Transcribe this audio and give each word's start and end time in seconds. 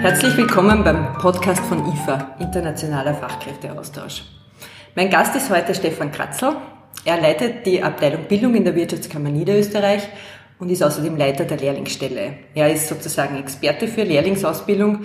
Herzlich 0.00 0.36
willkommen 0.36 0.84
beim 0.84 1.12
Podcast 1.14 1.60
von 1.64 1.84
IFA, 1.92 2.36
Internationaler 2.38 3.14
Fachkräfteaustausch. 3.14 4.22
Mein 4.94 5.10
Gast 5.10 5.34
ist 5.34 5.50
heute 5.50 5.74
Stefan 5.74 6.12
Kratzl. 6.12 6.54
Er 7.04 7.20
leitet 7.20 7.66
die 7.66 7.82
Abteilung 7.82 8.22
Bildung 8.28 8.54
in 8.54 8.64
der 8.64 8.76
Wirtschaftskammer 8.76 9.30
Niederösterreich 9.30 10.08
und 10.60 10.70
ist 10.70 10.84
außerdem 10.84 11.16
Leiter 11.16 11.44
der 11.44 11.56
Lehrlingsstelle. 11.56 12.34
Er 12.54 12.72
ist 12.72 12.86
sozusagen 12.86 13.38
Experte 13.38 13.88
für 13.88 14.04
Lehrlingsausbildung, 14.04 15.00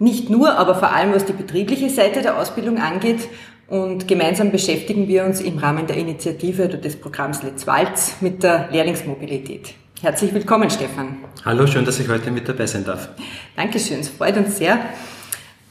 nicht 0.00 0.28
nur, 0.28 0.58
aber 0.58 0.74
vor 0.74 0.92
allem 0.92 1.14
was 1.14 1.24
die 1.24 1.34
betriebliche 1.34 1.88
Seite 1.88 2.20
der 2.20 2.36
Ausbildung 2.36 2.78
angeht. 2.78 3.28
Und 3.68 4.08
gemeinsam 4.08 4.50
beschäftigen 4.50 5.06
wir 5.06 5.24
uns 5.24 5.40
im 5.40 5.58
Rahmen 5.58 5.86
der 5.86 5.96
Initiative 5.96 6.64
oder 6.64 6.78
des 6.78 6.96
Programms 7.00 7.44
Let's 7.44 7.68
Walz 7.68 8.16
mit 8.20 8.42
der 8.42 8.68
Lehrlingsmobilität. 8.72 9.74
Herzlich 10.02 10.34
willkommen, 10.34 10.68
Stefan. 10.68 11.18
Hallo, 11.44 11.64
schön, 11.64 11.84
dass 11.84 12.00
ich 12.00 12.08
heute 12.08 12.32
mit 12.32 12.48
dabei 12.48 12.66
sein 12.66 12.84
darf. 12.84 13.10
Dankeschön, 13.54 14.00
es 14.00 14.08
freut 14.08 14.36
uns 14.36 14.58
sehr. 14.58 14.80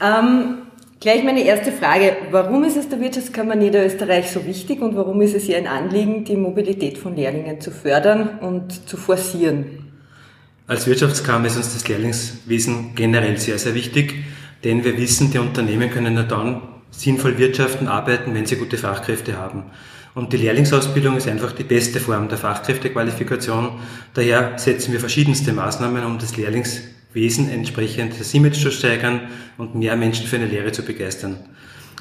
Ähm, 0.00 0.54
gleich 1.00 1.22
meine 1.22 1.44
erste 1.44 1.70
Frage. 1.70 2.16
Warum 2.30 2.64
ist 2.64 2.78
es 2.78 2.88
der 2.88 2.98
Wirtschaftskammer 2.98 3.56
Niederösterreich 3.56 4.30
so 4.30 4.46
wichtig 4.46 4.80
und 4.80 4.96
warum 4.96 5.20
ist 5.20 5.34
es 5.34 5.50
ihr 5.50 5.58
ein 5.58 5.66
Anliegen, 5.66 6.24
die 6.24 6.36
Mobilität 6.36 6.96
von 6.96 7.14
Lehrlingen 7.14 7.60
zu 7.60 7.70
fördern 7.70 8.38
und 8.40 8.88
zu 8.88 8.96
forcieren? 8.96 9.92
Als 10.66 10.86
Wirtschaftskammer 10.86 11.48
ist 11.48 11.58
uns 11.58 11.74
das 11.74 11.86
Lehrlingswesen 11.86 12.94
generell 12.94 13.36
sehr, 13.36 13.58
sehr 13.58 13.74
wichtig, 13.74 14.14
denn 14.64 14.82
wir 14.82 14.96
wissen, 14.96 15.30
die 15.30 15.40
Unternehmen 15.40 15.90
können 15.90 16.14
nur 16.14 16.24
dann 16.24 16.62
sinnvoll 16.90 17.36
wirtschaften, 17.36 17.86
arbeiten, 17.86 18.34
wenn 18.34 18.46
sie 18.46 18.56
gute 18.56 18.78
Fachkräfte 18.78 19.36
haben. 19.36 19.64
Und 20.14 20.32
die 20.32 20.36
Lehrlingsausbildung 20.36 21.16
ist 21.16 21.26
einfach 21.26 21.52
die 21.52 21.64
beste 21.64 21.98
Form 21.98 22.28
der 22.28 22.36
Fachkräftequalifikation. 22.36 23.80
Daher 24.12 24.58
setzen 24.58 24.92
wir 24.92 25.00
verschiedenste 25.00 25.52
Maßnahmen, 25.52 26.04
um 26.04 26.18
das 26.18 26.36
Lehrlingswesen 26.36 27.48
entsprechend 27.50 28.20
das 28.20 28.34
Image 28.34 28.60
zu 28.60 28.70
steigern 28.70 29.22
und 29.56 29.74
mehr 29.74 29.96
Menschen 29.96 30.26
für 30.26 30.36
eine 30.36 30.46
Lehre 30.46 30.72
zu 30.72 30.82
begeistern. 30.82 31.38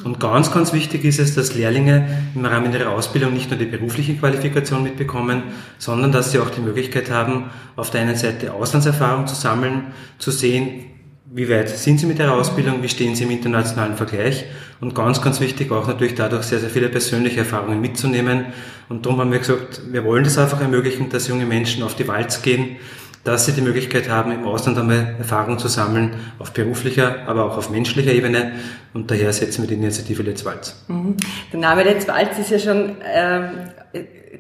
Und 0.04 0.20
ganz, 0.20 0.52
ganz 0.52 0.74
wichtig 0.74 1.06
ist 1.06 1.20
es, 1.20 1.36
dass 1.36 1.54
Lehrlinge 1.54 2.08
im 2.34 2.44
Rahmen 2.44 2.74
ihrer 2.74 2.90
Ausbildung 2.90 3.34
nicht 3.34 3.50
nur 3.50 3.60
die 3.60 3.66
berufliche 3.66 4.16
Qualifikation 4.16 4.84
mitbekommen, 4.84 5.44
sondern 5.78 6.12
dass 6.12 6.32
sie 6.32 6.40
auch 6.40 6.50
die 6.50 6.62
Möglichkeit 6.62 7.12
haben, 7.12 7.52
auf 7.76 7.92
der 7.92 8.02
einen 8.02 8.16
Seite 8.16 8.54
Auslandserfahrung 8.54 9.28
zu 9.28 9.36
sammeln, 9.36 9.94
zu 10.18 10.32
sehen, 10.32 10.86
wie 11.34 11.50
weit 11.50 11.70
sind 11.70 12.00
Sie 12.00 12.06
mit 12.06 12.20
Ihrer 12.20 12.34
Ausbildung? 12.34 12.84
Wie 12.84 12.90
stehen 12.90 13.16
Sie 13.16 13.24
im 13.24 13.32
internationalen 13.32 13.96
Vergleich? 13.96 14.46
Und 14.82 14.94
ganz, 14.96 15.22
ganz 15.22 15.40
wichtig 15.40 15.72
auch 15.72 15.88
natürlich 15.88 16.16
dadurch 16.16 16.44
sehr, 16.44 16.60
sehr 16.60 16.70
viele 16.70 16.90
persönliche 16.90 17.40
Erfahrungen 17.40 17.80
mitzunehmen. 17.80 18.48
Und 18.90 19.06
darum 19.06 19.20
haben 19.20 19.32
wir 19.32 19.40
gesagt, 19.40 19.82
wir 19.92 20.04
wollen 20.04 20.26
das 20.26 20.38
einfach 20.38 20.60
ermöglichen, 20.60 21.10
dass 21.10 21.30
junge 21.30 21.46
Menschen 21.46 21.84
auf 21.84 21.96
die 21.96 22.08
Walz 22.08 22.42
gehen, 22.42 22.76
dass 23.24 23.46
sie 23.46 23.54
die 23.54 23.62
Möglichkeit 23.62 24.10
haben, 24.10 24.32
im 24.32 24.44
Ausland 24.44 24.78
einmal 24.78 25.16
Erfahrungen 25.20 25.58
zu 25.58 25.70
sammeln, 25.70 26.16
auf 26.40 26.52
beruflicher, 26.52 27.28
aber 27.28 27.46
auch 27.46 27.56
auf 27.56 27.70
menschlicher 27.70 28.12
Ebene. 28.12 28.54
Und 28.94 29.10
daher 29.10 29.32
setzen 29.32 29.62
wir 29.62 29.70
die 29.70 29.76
Initiative 29.76 30.24
Let's 30.24 30.44
Walz. 30.44 30.84
Mhm. 30.88 31.16
Der 31.54 31.60
Name 31.60 31.84
Let's 31.84 32.08
Walz 32.08 32.40
ist 32.40 32.52
ja 32.52 32.60
schon 32.60 32.98
ähm, 33.06 33.52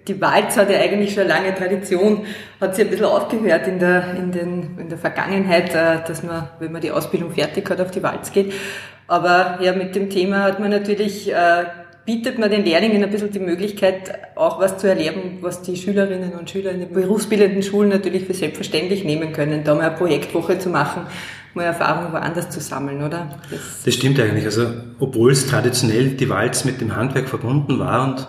die 0.07 0.21
Walz 0.21 0.57
hat 0.57 0.69
ja 0.69 0.79
eigentlich 0.79 1.13
schon 1.13 1.23
eine 1.23 1.33
lange 1.33 1.55
Tradition, 1.55 2.25
hat 2.59 2.75
sich 2.75 2.85
ein 2.85 2.91
bisschen 2.91 3.05
aufgehört 3.05 3.67
in 3.67 3.79
der, 3.79 4.15
in 4.15 4.31
den, 4.31 4.77
in 4.79 4.89
der 4.89 4.97
Vergangenheit, 4.97 5.75
äh, 5.75 5.99
dass 6.07 6.23
man, 6.23 6.49
wenn 6.59 6.71
man 6.71 6.81
die 6.81 6.91
Ausbildung 6.91 7.31
fertig 7.31 7.69
hat, 7.69 7.81
auf 7.81 7.91
die 7.91 8.03
Walz 8.03 8.31
geht. 8.31 8.53
Aber 9.07 9.59
ja, 9.61 9.73
mit 9.73 9.95
dem 9.95 10.09
Thema 10.09 10.43
hat 10.43 10.59
man 10.59 10.69
natürlich, 10.69 11.31
äh, 11.31 11.65
bietet 12.05 12.39
man 12.39 12.49
den 12.49 12.63
Lehrlingen 12.63 13.03
ein 13.03 13.11
bisschen 13.11 13.31
die 13.31 13.39
Möglichkeit, 13.39 14.11
auch 14.35 14.59
was 14.59 14.77
zu 14.77 14.87
erleben, 14.87 15.39
was 15.41 15.61
die 15.61 15.75
Schülerinnen 15.75 16.33
und 16.33 16.49
Schüler 16.49 16.71
in 16.71 16.79
den 16.79 16.93
berufsbildenden 16.93 17.61
Schulen 17.61 17.89
natürlich 17.89 18.25
für 18.25 18.33
selbstverständlich 18.33 19.03
nehmen 19.03 19.33
können, 19.33 19.63
da 19.63 19.75
mal 19.75 19.89
eine 19.89 19.97
Projektwoche 19.97 20.57
zu 20.57 20.69
machen, 20.69 21.03
mal 21.53 21.63
Erfahrungen 21.63 22.13
woanders 22.13 22.49
zu 22.49 22.59
sammeln, 22.59 23.03
oder? 23.03 23.37
Das, 23.51 23.83
das 23.83 23.93
stimmt 23.93 24.19
eigentlich. 24.19 24.45
Also, 24.45 24.67
obwohl 24.99 25.31
es 25.31 25.45
traditionell 25.45 26.11
die 26.11 26.29
Walz 26.29 26.65
mit 26.65 26.81
dem 26.81 26.95
Handwerk 26.95 27.27
verbunden 27.27 27.77
war 27.77 28.07
und 28.07 28.27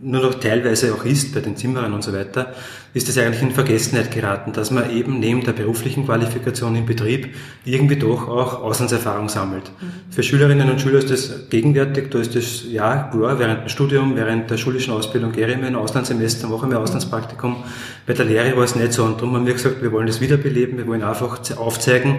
nur 0.00 0.22
noch 0.22 0.34
teilweise 0.34 0.94
auch 0.94 1.04
ist 1.04 1.34
bei 1.34 1.40
den 1.40 1.56
Zimmerern 1.56 1.92
und 1.92 2.02
so 2.02 2.12
weiter, 2.12 2.54
ist 2.94 3.08
es 3.08 3.18
eigentlich 3.18 3.42
in 3.42 3.50
Vergessenheit 3.50 4.10
geraten, 4.10 4.52
dass 4.52 4.70
man 4.70 4.90
eben 4.90 5.20
neben 5.20 5.44
der 5.44 5.52
beruflichen 5.52 6.06
Qualifikation 6.06 6.74
im 6.76 6.86
Betrieb 6.86 7.34
irgendwie 7.64 7.96
doch 7.96 8.28
auch 8.28 8.62
Auslandserfahrung 8.62 9.28
sammelt. 9.28 9.70
Mhm. 9.80 10.12
Für 10.12 10.22
Schülerinnen 10.22 10.70
und 10.70 10.80
Schüler 10.80 10.98
ist 10.98 11.10
das 11.10 11.48
gegenwärtig, 11.50 12.10
da 12.10 12.18
ist 12.18 12.34
das 12.34 12.64
ja 12.70 13.10
klar, 13.12 13.38
während 13.38 13.62
dem 13.62 13.68
Studium, 13.68 14.16
während 14.16 14.50
der 14.50 14.56
schulischen 14.56 14.92
Ausbildung 14.94 15.32
gehe 15.32 15.48
ich 15.48 15.56
mehr 15.56 15.66
ein 15.68 15.76
Auslandssemester, 15.76 16.48
mache 16.48 16.66
mehr 16.66 16.80
Auslandspraktikum. 16.80 17.56
Bei 18.06 18.14
der 18.14 18.24
Lehre 18.24 18.56
war 18.56 18.64
es 18.64 18.74
nicht 18.74 18.92
so 18.92 19.04
und 19.04 19.20
darum 19.20 19.34
haben 19.34 19.46
wir 19.46 19.54
gesagt, 19.54 19.82
wir 19.82 19.92
wollen 19.92 20.06
das 20.06 20.20
wiederbeleben, 20.20 20.78
wir 20.78 20.86
wollen 20.86 21.02
einfach 21.02 21.40
aufzeigen, 21.56 22.18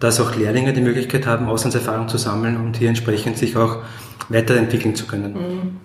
dass 0.00 0.20
auch 0.20 0.36
Lehrlinge 0.36 0.72
die 0.72 0.80
Möglichkeit 0.80 1.26
haben, 1.26 1.46
Auslandserfahrung 1.46 2.08
zu 2.08 2.18
sammeln 2.18 2.56
und 2.56 2.76
hier 2.76 2.88
entsprechend 2.88 3.36
sich 3.36 3.56
auch 3.56 3.82
weiterentwickeln 4.28 4.94
zu 4.94 5.06
können. 5.06 5.32
Mhm. 5.32 5.76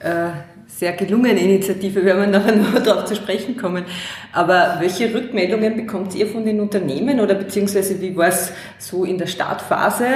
Äh, 0.00 0.30
sehr 0.68 0.92
gelungene 0.92 1.40
Initiative, 1.40 2.04
werden 2.04 2.30
wir 2.30 2.38
nachher 2.38 2.56
noch 2.56 2.78
darauf 2.84 3.04
zu 3.04 3.14
sprechen 3.14 3.56
kommen. 3.56 3.84
Aber 4.32 4.76
welche 4.80 5.14
Rückmeldungen 5.14 5.76
bekommt 5.76 6.14
ihr 6.14 6.26
von 6.26 6.44
den 6.44 6.60
Unternehmen 6.60 7.20
oder 7.20 7.34
beziehungsweise 7.34 8.00
wie 8.00 8.16
war 8.16 8.28
es 8.28 8.52
so 8.78 9.04
in 9.04 9.16
der 9.16 9.26
Startphase? 9.26 10.06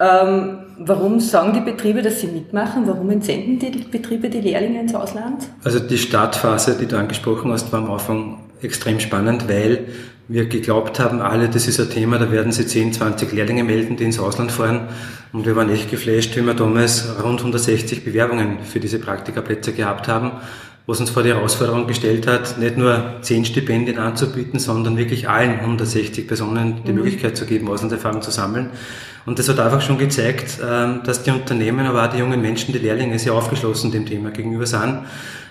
Ähm, 0.00 0.58
warum 0.78 1.20
sagen 1.20 1.54
die 1.54 1.60
Betriebe, 1.60 2.02
dass 2.02 2.20
sie 2.20 2.28
mitmachen? 2.28 2.86
Warum 2.86 3.10
entsenden 3.10 3.58
die 3.58 3.70
Betriebe 3.70 4.28
die 4.28 4.40
Lehrlinge 4.40 4.80
ins 4.80 4.94
Ausland? 4.94 5.48
Also 5.64 5.80
die 5.80 5.98
Startphase, 5.98 6.76
die 6.78 6.86
du 6.86 6.96
angesprochen 6.96 7.50
hast, 7.50 7.72
war 7.72 7.80
am 7.80 7.90
Anfang 7.90 8.40
extrem 8.62 9.00
spannend, 9.00 9.48
weil 9.48 9.86
wir 10.28 10.46
geglaubt 10.46 11.00
haben, 11.00 11.22
alle, 11.22 11.48
das 11.48 11.66
ist 11.66 11.80
ein 11.80 11.88
Thema, 11.88 12.18
da 12.18 12.30
werden 12.30 12.52
sie 12.52 12.66
10, 12.66 12.92
20 12.92 13.32
Lehrlinge 13.32 13.64
melden, 13.64 13.96
die 13.96 14.04
ins 14.04 14.18
Ausland 14.18 14.52
fahren. 14.52 14.88
Und 15.32 15.46
wir 15.46 15.56
waren 15.56 15.70
echt 15.70 15.90
geflasht, 15.90 16.36
wie 16.36 16.42
wir 16.42 16.54
damals 16.54 17.08
rund 17.22 17.40
160 17.40 18.04
Bewerbungen 18.04 18.60
für 18.60 18.78
diese 18.78 18.98
Praktikaplätze 18.98 19.72
gehabt 19.72 20.06
haben, 20.06 20.32
was 20.86 21.00
uns 21.00 21.10
vor 21.10 21.22
die 21.22 21.30
Herausforderung 21.30 21.86
gestellt 21.86 22.26
hat, 22.26 22.58
nicht 22.58 22.76
nur 22.76 23.16
10 23.22 23.46
Stipendien 23.46 23.98
anzubieten, 23.98 24.58
sondern 24.58 24.96
wirklich 24.98 25.28
allen 25.28 25.60
160 25.60 26.26
Personen 26.26 26.82
die 26.86 26.92
mhm. 26.92 26.98
Möglichkeit 26.98 27.36
zu 27.36 27.46
geben, 27.46 27.68
Auslandserfahrung 27.68 28.20
zu 28.20 28.30
sammeln. 28.30 28.70
Und 29.24 29.38
das 29.38 29.48
hat 29.48 29.60
einfach 29.60 29.82
schon 29.82 29.98
gezeigt, 29.98 30.58
ähm, 30.66 31.00
dass 31.04 31.22
die 31.22 31.30
Unternehmen, 31.30 31.86
aber 31.86 32.04
auch 32.04 32.10
die 32.10 32.18
jungen 32.18 32.40
Menschen, 32.40 32.72
die 32.72 32.78
Lehrlinge, 32.78 33.18
sehr 33.18 33.34
aufgeschlossen 33.34 33.92
dem 33.92 34.06
Thema 34.06 34.30
gegenüber 34.30 34.64
sind, 34.64 35.04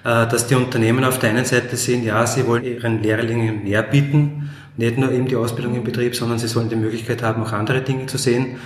äh, 0.03 0.27
dass 0.27 0.47
die 0.47 0.55
Unternehmen 0.55 1.03
auf 1.03 1.19
der 1.19 1.31
einen 1.31 1.45
Seite 1.45 1.75
sehen, 1.77 2.03
ja, 2.03 2.25
sie 2.25 2.47
wollen 2.47 2.63
ihren 2.63 3.03
Lehrlingen 3.03 3.63
mehr 3.63 3.83
bieten, 3.83 4.49
nicht 4.77 4.97
nur 4.97 5.11
eben 5.11 5.27
die 5.27 5.35
Ausbildung 5.35 5.75
im 5.75 5.83
Betrieb, 5.83 6.15
sondern 6.15 6.39
sie 6.39 6.47
sollen 6.47 6.69
die 6.69 6.75
Möglichkeit 6.75 7.23
haben, 7.23 7.43
auch 7.43 7.51
andere 7.51 7.81
Dinge 7.81 8.05
zu 8.05 8.17
sehen, 8.17 8.57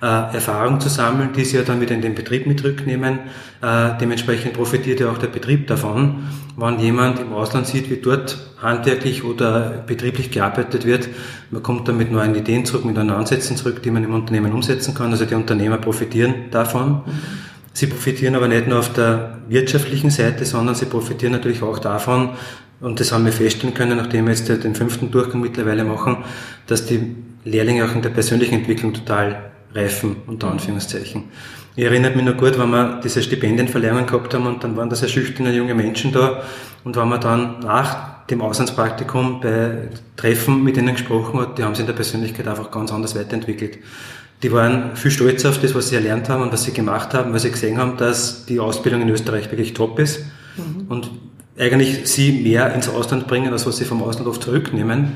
äh, 0.00 0.06
Erfahrung 0.06 0.80
zu 0.80 0.88
sammeln, 0.88 1.30
die 1.36 1.44
sie 1.44 1.56
ja 1.56 1.62
dann 1.62 1.80
wieder 1.80 1.94
in 1.94 2.02
den 2.02 2.14
Betrieb 2.14 2.46
mit 2.46 2.62
rücknehmen. 2.62 3.18
Äh, 3.60 3.90
dementsprechend 4.00 4.52
profitiert 4.52 5.00
ja 5.00 5.10
auch 5.10 5.18
der 5.18 5.26
Betrieb 5.26 5.66
davon, 5.66 6.28
wenn 6.56 6.78
jemand 6.78 7.18
im 7.18 7.32
Ausland 7.32 7.66
sieht, 7.66 7.90
wie 7.90 7.96
dort 7.96 8.38
handwerklich 8.62 9.24
oder 9.24 9.82
betrieblich 9.86 10.30
gearbeitet 10.30 10.86
wird. 10.86 11.08
Man 11.50 11.62
kommt 11.62 11.88
dann 11.88 11.96
mit 11.96 12.12
neuen 12.12 12.34
Ideen 12.34 12.64
zurück, 12.64 12.84
mit 12.84 12.94
neuen 12.94 13.10
Ansätzen 13.10 13.56
zurück, 13.56 13.82
die 13.82 13.90
man 13.90 14.04
im 14.04 14.14
Unternehmen 14.14 14.52
umsetzen 14.52 14.94
kann. 14.94 15.10
Also 15.10 15.24
die 15.24 15.34
Unternehmer 15.34 15.78
profitieren 15.78 16.50
davon. 16.50 17.02
Sie 17.72 17.86
profitieren 17.86 18.34
aber 18.34 18.48
nicht 18.48 18.66
nur 18.66 18.78
auf 18.80 18.92
der 18.92 19.38
wirtschaftlichen 19.48 20.10
Seite, 20.10 20.44
sondern 20.44 20.74
sie 20.74 20.86
profitieren 20.86 21.32
natürlich 21.32 21.62
auch 21.62 21.78
davon, 21.78 22.30
und 22.80 23.00
das 23.00 23.12
haben 23.12 23.24
wir 23.24 23.32
feststellen 23.32 23.74
können, 23.74 23.96
nachdem 23.96 24.26
wir 24.26 24.34
jetzt 24.34 24.48
den 24.48 24.74
fünften 24.74 25.10
Durchgang 25.10 25.40
mittlerweile 25.40 25.84
machen, 25.84 26.18
dass 26.66 26.86
die 26.86 27.16
Lehrlinge 27.44 27.84
auch 27.84 27.94
in 27.94 28.02
der 28.02 28.10
persönlichen 28.10 28.54
Entwicklung 28.54 28.92
total 28.92 29.50
reifen, 29.74 30.16
unter 30.26 30.50
Anführungszeichen. 30.50 31.24
Ich 31.76 31.84
erinnere 31.84 32.14
mich 32.14 32.24
noch 32.24 32.36
gut, 32.36 32.58
wenn 32.58 32.70
wir 32.70 33.00
diese 33.02 33.22
Stipendienverleihungen 33.22 34.06
gehabt 34.06 34.34
haben 34.34 34.46
und 34.46 34.64
dann 34.64 34.76
waren 34.76 34.90
da 34.90 34.96
sehr 34.96 35.08
schüchterne 35.08 35.54
junge 35.54 35.74
Menschen 35.74 36.12
da 36.12 36.42
und 36.84 36.96
wenn 36.96 37.08
man 37.08 37.20
dann 37.20 37.60
nach 37.60 38.26
dem 38.26 38.42
Auslandspraktikum 38.42 39.40
bei 39.40 39.88
Treffen 40.16 40.62
mit 40.62 40.76
ihnen 40.76 40.94
gesprochen 40.94 41.40
hat, 41.40 41.58
die 41.58 41.64
haben 41.64 41.74
sich 41.74 41.80
in 41.80 41.86
der 41.86 41.94
Persönlichkeit 41.94 42.46
einfach 42.46 42.70
ganz 42.70 42.92
anders 42.92 43.16
weiterentwickelt. 43.16 43.78
Die 44.42 44.52
waren 44.52 44.94
viel 44.94 45.10
stolzer 45.10 45.48
auf 45.48 45.60
das, 45.60 45.74
was 45.74 45.88
sie 45.88 45.96
erlernt 45.96 46.28
haben 46.28 46.42
und 46.42 46.52
was 46.52 46.64
sie 46.64 46.72
gemacht 46.72 47.12
haben, 47.14 47.32
weil 47.32 47.40
sie 47.40 47.50
gesehen 47.50 47.78
haben, 47.78 47.96
dass 47.96 48.46
die 48.46 48.60
Ausbildung 48.60 49.02
in 49.02 49.08
Österreich 49.08 49.50
wirklich 49.50 49.74
top 49.74 49.98
ist. 49.98 50.20
Mhm. 50.56 50.86
Und 50.88 51.10
eigentlich 51.58 52.08
sie 52.08 52.32
mehr 52.32 52.74
ins 52.74 52.88
Ausland 52.88 53.26
bringen, 53.26 53.52
als 53.52 53.66
was 53.66 53.78
sie 53.78 53.84
vom 53.84 54.02
Ausland 54.02 54.28
oft 54.28 54.42
zurücknehmen. 54.42 55.12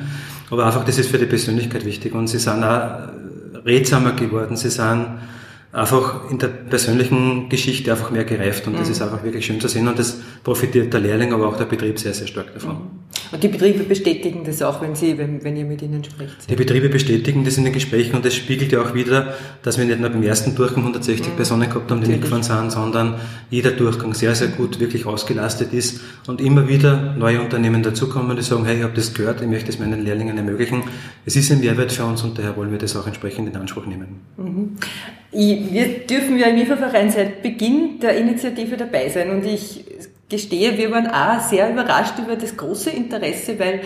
Aber 0.50 0.66
einfach, 0.66 0.84
das 0.84 0.98
ist 0.98 1.10
für 1.10 1.18
die 1.18 1.26
Persönlichkeit 1.26 1.84
wichtig. 1.84 2.14
Und 2.14 2.26
sie 2.26 2.38
sind 2.38 2.64
auch 2.64 3.08
redsamer 3.64 4.12
geworden, 4.12 4.56
sie 4.56 4.70
sind 4.70 5.06
einfach 5.72 6.30
in 6.30 6.38
der 6.38 6.48
persönlichen 6.48 7.48
Geschichte 7.48 7.90
einfach 7.90 8.10
mehr 8.10 8.24
gereift 8.24 8.66
und 8.66 8.74
mhm. 8.74 8.78
das 8.78 8.90
ist 8.90 9.00
einfach 9.00 9.22
wirklich 9.24 9.46
schön 9.46 9.60
zu 9.60 9.68
sehen 9.68 9.88
und 9.88 9.98
das 9.98 10.20
profitiert 10.44 10.92
der 10.92 11.00
Lehrling, 11.00 11.32
aber 11.32 11.48
auch 11.48 11.56
der 11.56 11.64
Betrieb 11.64 11.98
sehr, 11.98 12.12
sehr 12.12 12.26
stark 12.26 12.52
davon. 12.52 12.74
Mhm. 12.74 13.01
Und 13.32 13.42
die 13.42 13.48
Betriebe 13.48 13.84
bestätigen 13.84 14.44
das 14.44 14.60
auch, 14.60 14.82
wenn, 14.82 14.94
Sie, 14.94 15.16
wenn, 15.16 15.42
wenn 15.42 15.56
ihr 15.56 15.64
mit 15.64 15.80
ihnen 15.80 16.04
spricht? 16.04 16.50
Die 16.50 16.54
Betriebe 16.54 16.90
bestätigen 16.90 17.44
das 17.44 17.56
in 17.56 17.64
den 17.64 17.72
Gesprächen 17.72 18.14
und 18.14 18.24
das 18.26 18.34
spiegelt 18.34 18.72
ja 18.72 18.82
auch 18.82 18.94
wieder, 18.94 19.34
dass 19.62 19.78
wir 19.78 19.86
nicht 19.86 20.00
nur 20.00 20.10
beim 20.10 20.22
ersten 20.22 20.54
Durchgang 20.54 20.82
160 20.82 21.28
mhm. 21.28 21.36
Personen 21.36 21.68
gehabt 21.70 21.90
haben, 21.90 22.02
die 22.02 22.10
mitgefahren 22.10 22.42
sind, 22.42 22.70
sondern 22.72 23.14
jeder 23.48 23.70
Durchgang 23.70 24.12
sehr, 24.12 24.34
sehr 24.34 24.48
gut 24.48 24.80
wirklich 24.80 25.06
ausgelastet 25.06 25.72
ist 25.72 26.00
und 26.26 26.42
immer 26.42 26.68
wieder 26.68 27.14
neue 27.16 27.40
Unternehmen 27.40 27.82
dazukommen, 27.82 28.36
die 28.36 28.42
sagen, 28.42 28.66
hey, 28.66 28.76
ich 28.76 28.82
habe 28.82 28.94
das 28.94 29.14
gehört, 29.14 29.40
ich 29.40 29.48
möchte 29.48 29.70
es 29.70 29.78
meinen 29.78 30.04
Lehrlingen 30.04 30.36
ermöglichen. 30.36 30.82
Es 31.24 31.34
ist 31.34 31.50
ein 31.50 31.60
Mehrwert 31.60 31.90
für 31.90 32.04
uns 32.04 32.22
und 32.22 32.38
daher 32.38 32.54
wollen 32.56 32.70
wir 32.70 32.78
das 32.78 32.94
auch 32.96 33.06
entsprechend 33.06 33.48
in 33.48 33.56
Anspruch 33.56 33.86
nehmen. 33.86 34.20
Mhm. 34.36 34.76
Ich, 35.30 35.72
wir 35.72 35.88
dürfen 36.00 36.38
ja 36.38 36.48
im 36.48 36.58
IFA-Verein 36.58 37.10
seit 37.10 37.42
Beginn 37.42 37.98
der 38.00 38.18
Initiative 38.18 38.76
dabei 38.76 39.08
sein 39.08 39.30
und 39.30 39.46
ich 39.46 39.84
gestehe, 40.32 40.76
wir 40.76 40.90
waren 40.90 41.06
auch 41.06 41.40
sehr 41.40 41.70
überrascht 41.70 42.18
über 42.18 42.34
das 42.34 42.56
große 42.56 42.90
Interesse, 42.90 43.58
weil 43.58 43.82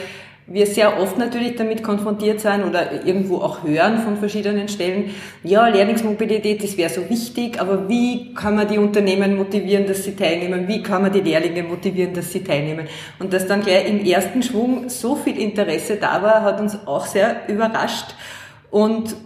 wir 0.47 0.67
sehr 0.67 1.01
oft 1.01 1.19
natürlich 1.19 1.57
damit 1.57 1.83
konfrontiert 1.83 2.41
sein 2.41 2.63
oder 2.63 3.05
irgendwo 3.05 3.39
auch 3.39 3.65
hören 3.65 3.99
von 4.03 4.17
verschiedenen 4.17 4.69
Stellen, 4.69 5.11
ja, 5.43 5.67
Lehrlingsmobilität, 5.67 6.63
das 6.63 6.77
wäre 6.77 6.89
so 6.89 7.11
wichtig, 7.11 7.61
aber 7.61 7.89
wie 7.89 8.33
kann 8.33 8.55
man 8.55 8.69
die 8.69 8.79
Unternehmen 8.79 9.37
motivieren, 9.37 9.87
dass 9.87 10.05
sie 10.05 10.15
teilnehmen? 10.15 10.69
Wie 10.69 10.85
kann 10.85 11.03
man 11.03 11.13
die 11.13 11.21
Lehrlinge 11.21 11.65
motivieren, 11.65 12.15
dass 12.15 12.33
sie 12.33 12.45
teilnehmen? 12.45 12.87
Und 13.19 13.33
dass 13.33 13.49
dann 13.49 13.63
gleich 13.63 13.89
im 13.89 14.05
ersten 14.05 14.41
Schwung 14.41 14.89
so 14.89 15.17
viel 15.17 15.37
Interesse 15.37 15.97
da 15.97 16.23
war, 16.23 16.43
hat 16.43 16.61
uns 16.61 16.79
auch 16.87 17.07
sehr 17.07 17.49
überrascht. 17.49 18.15
Und 18.71 19.17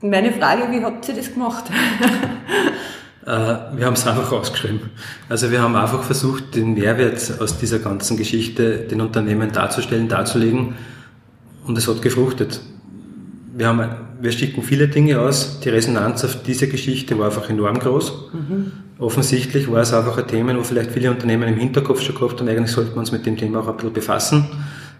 meine 0.00 0.32
Frage, 0.32 0.72
wie 0.72 0.82
habt 0.82 1.06
ihr 1.08 1.14
das 1.14 1.32
gemacht? 1.32 1.64
Äh, 3.26 3.76
wir 3.76 3.86
haben 3.86 3.94
es 3.94 4.06
einfach 4.06 4.30
ausgeschrieben. 4.32 4.90
Also 5.28 5.50
wir 5.50 5.62
haben 5.62 5.76
einfach 5.76 6.02
versucht, 6.02 6.54
den 6.54 6.74
Mehrwert 6.74 7.40
aus 7.40 7.58
dieser 7.58 7.78
ganzen 7.78 8.16
Geschichte 8.16 8.78
den 8.80 9.00
Unternehmen 9.00 9.50
darzustellen, 9.52 10.08
darzulegen 10.08 10.74
und 11.66 11.78
es 11.78 11.88
hat 11.88 12.02
gefruchtet. 12.02 12.60
Wir, 13.56 13.68
haben, 13.68 13.88
wir 14.20 14.32
schicken 14.32 14.62
viele 14.62 14.88
Dinge 14.88 15.20
aus. 15.20 15.60
Die 15.60 15.70
Resonanz 15.70 16.24
auf 16.24 16.42
diese 16.42 16.68
Geschichte 16.68 17.18
war 17.18 17.26
einfach 17.26 17.48
enorm 17.48 17.78
groß. 17.78 18.30
Mhm. 18.32 18.72
Offensichtlich 18.98 19.70
war 19.70 19.80
es 19.80 19.92
einfach 19.92 20.18
ein 20.18 20.26
Thema, 20.26 20.56
wo 20.56 20.62
vielleicht 20.62 20.92
viele 20.92 21.10
Unternehmen 21.10 21.48
im 21.48 21.58
Hinterkopf 21.58 22.02
schon 22.02 22.14
gehabt 22.14 22.40
haben, 22.40 22.48
eigentlich 22.48 22.70
sollten 22.70 22.94
wir 22.94 23.00
uns 23.00 23.10
mit 23.10 23.24
dem 23.26 23.36
Thema 23.36 23.60
auch 23.60 23.68
ein 23.68 23.76
bisschen 23.76 23.92
befassen. 23.92 24.46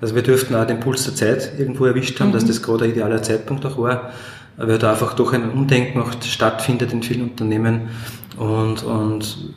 Also 0.00 0.14
wir 0.14 0.22
dürften 0.22 0.54
auch 0.54 0.66
den 0.66 0.80
Puls 0.80 1.04
der 1.04 1.14
Zeit 1.14 1.52
irgendwo 1.58 1.86
erwischt 1.86 2.20
haben, 2.20 2.28
mhm. 2.28 2.32
dass 2.34 2.44
das 2.44 2.62
gerade 2.62 2.84
ein 2.84 2.90
idealer 2.90 3.22
Zeitpunkt 3.22 3.64
auch 3.66 3.78
war 3.78 4.12
weil 4.56 4.78
da 4.78 4.92
einfach 4.92 5.14
doch 5.14 5.32
ein 5.32 5.50
Umdenken 5.50 6.00
auch 6.00 6.12
stattfindet 6.22 6.92
in 6.92 7.02
vielen 7.02 7.22
Unternehmen. 7.22 7.88
Und, 8.36 8.82
und 8.82 9.52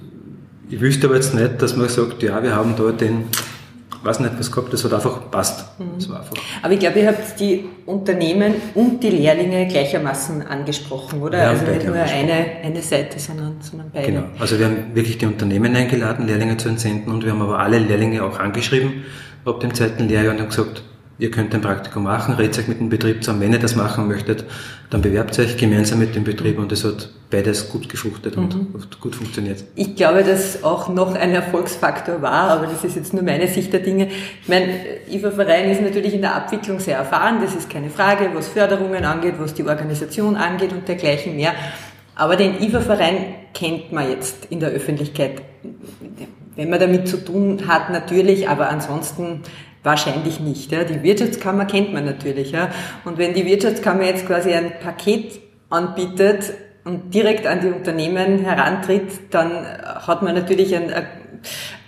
ich 0.69 0.79
wüsste 0.79 1.07
aber 1.07 1.15
jetzt 1.15 1.33
nicht, 1.33 1.61
dass 1.61 1.75
man 1.75 1.89
sagt, 1.89 2.23
ja, 2.23 2.41
wir 2.41 2.55
haben 2.55 2.75
da 2.75 2.91
den, 2.91 3.25
weiß 4.03 4.19
nicht, 4.19 4.33
was 4.37 4.51
gehabt, 4.51 4.73
das 4.73 4.83
hat 4.83 4.93
einfach 4.93 5.29
passt. 5.29 5.79
Mhm. 5.79 6.13
Einfach 6.13 6.35
aber 6.61 6.73
ich 6.73 6.79
glaube, 6.79 6.99
ihr 6.99 7.07
habt 7.07 7.39
die 7.39 7.65
Unternehmen 7.85 8.55
und 8.73 9.01
die 9.03 9.09
Lehrlinge 9.09 9.67
gleichermaßen 9.67 10.41
angesprochen, 10.47 11.21
oder? 11.21 11.37
Wir 11.39 11.49
also 11.49 11.65
nicht 11.65 11.85
nur 11.85 11.95
eine, 11.95 12.45
eine 12.63 12.81
Seite, 12.81 13.19
sondern, 13.19 13.57
sondern 13.61 13.91
beide. 13.93 14.07
Genau. 14.07 14.23
Also 14.39 14.57
wir 14.57 14.65
haben 14.65 14.77
wirklich 14.93 15.17
die 15.17 15.25
Unternehmen 15.25 15.75
eingeladen, 15.75 16.27
Lehrlinge 16.27 16.57
zu 16.57 16.69
entsenden 16.69 17.11
und 17.11 17.23
wir 17.23 17.31
haben 17.31 17.41
aber 17.41 17.59
alle 17.59 17.79
Lehrlinge 17.79 18.23
auch 18.23 18.39
angeschrieben 18.39 19.03
ab 19.47 19.59
dem 19.59 19.73
zweiten 19.73 20.07
Lehrjahr 20.07 20.33
und 20.33 20.41
haben 20.41 20.49
gesagt, 20.49 20.83
ihr 21.19 21.31
könnt 21.31 21.53
ein 21.55 21.61
Praktikum 21.61 22.03
machen, 22.03 22.35
redet 22.35 22.59
euch 22.59 22.67
mit 22.67 22.79
dem 22.79 22.89
Betrieb 22.89 23.23
zusammen. 23.23 23.41
Wenn 23.41 23.53
ihr 23.53 23.59
das 23.59 23.75
machen 23.75 24.07
möchtet, 24.07 24.45
dann 24.89 25.01
bewerbt 25.01 25.37
euch 25.39 25.57
gemeinsam 25.57 25.99
mit 25.99 26.15
dem 26.15 26.23
Betrieb 26.23 26.59
und 26.59 26.71
es 26.71 26.83
hat 26.83 27.09
beides 27.29 27.69
gut 27.69 27.89
gefruchtet 27.89 28.37
und 28.37 28.55
mhm. 28.55 28.83
gut 29.01 29.15
funktioniert. 29.15 29.63
Ich 29.75 29.95
glaube, 29.95 30.23
dass 30.23 30.63
auch 30.63 30.89
noch 30.89 31.15
ein 31.15 31.31
Erfolgsfaktor 31.31 32.21
war, 32.21 32.51
aber 32.51 32.67
das 32.67 32.83
ist 32.83 32.95
jetzt 32.95 33.13
nur 33.13 33.23
meine 33.23 33.47
Sicht 33.47 33.73
der 33.73 33.81
Dinge. 33.81 34.07
Ich 34.41 34.47
meine, 34.47 34.67
IFA 35.09 35.31
Verein 35.31 35.69
ist 35.71 35.81
natürlich 35.81 36.13
in 36.13 36.21
der 36.21 36.35
Abwicklung 36.35 36.79
sehr 36.79 36.97
erfahren, 36.97 37.39
das 37.41 37.55
ist 37.55 37.69
keine 37.69 37.89
Frage, 37.89 38.29
was 38.33 38.47
Förderungen 38.47 39.03
angeht, 39.03 39.35
was 39.39 39.53
die 39.53 39.63
Organisation 39.63 40.35
angeht 40.35 40.71
und 40.71 40.87
dergleichen 40.87 41.35
mehr. 41.35 41.53
Aber 42.15 42.35
den 42.35 42.61
IFA 42.61 42.79
Verein 42.79 43.17
kennt 43.53 43.91
man 43.91 44.09
jetzt 44.09 44.47
in 44.49 44.59
der 44.59 44.69
Öffentlichkeit. 44.69 45.41
Wenn 46.57 46.69
man 46.69 46.79
damit 46.79 47.07
zu 47.07 47.23
tun 47.23 47.67
hat, 47.67 47.89
natürlich, 47.91 48.49
aber 48.49 48.69
ansonsten 48.69 49.43
Wahrscheinlich 49.87 50.41
nicht. 50.41 50.69
Ja. 50.73 50.83
Die 50.83 51.01
Wirtschaftskammer 51.01 51.63
kennt 51.63 51.93
man 51.93 52.03
natürlich. 52.03 52.51
Ja. 52.51 52.71
Und 53.05 53.17
wenn 53.17 53.33
die 53.33 53.45
Wirtschaftskammer 53.45 54.03
jetzt 54.03 54.27
quasi 54.27 54.51
ein 54.51 54.79
Paket 54.81 55.39
anbietet 55.69 56.53
und 56.83 57.13
direkt 57.13 57.47
an 57.47 57.61
die 57.61 57.67
Unternehmen 57.67 58.39
herantritt, 58.39 59.31
dann 59.31 59.51
hat 59.53 60.23
man 60.23 60.35
natürlich 60.35 60.75
ein, 60.75 60.91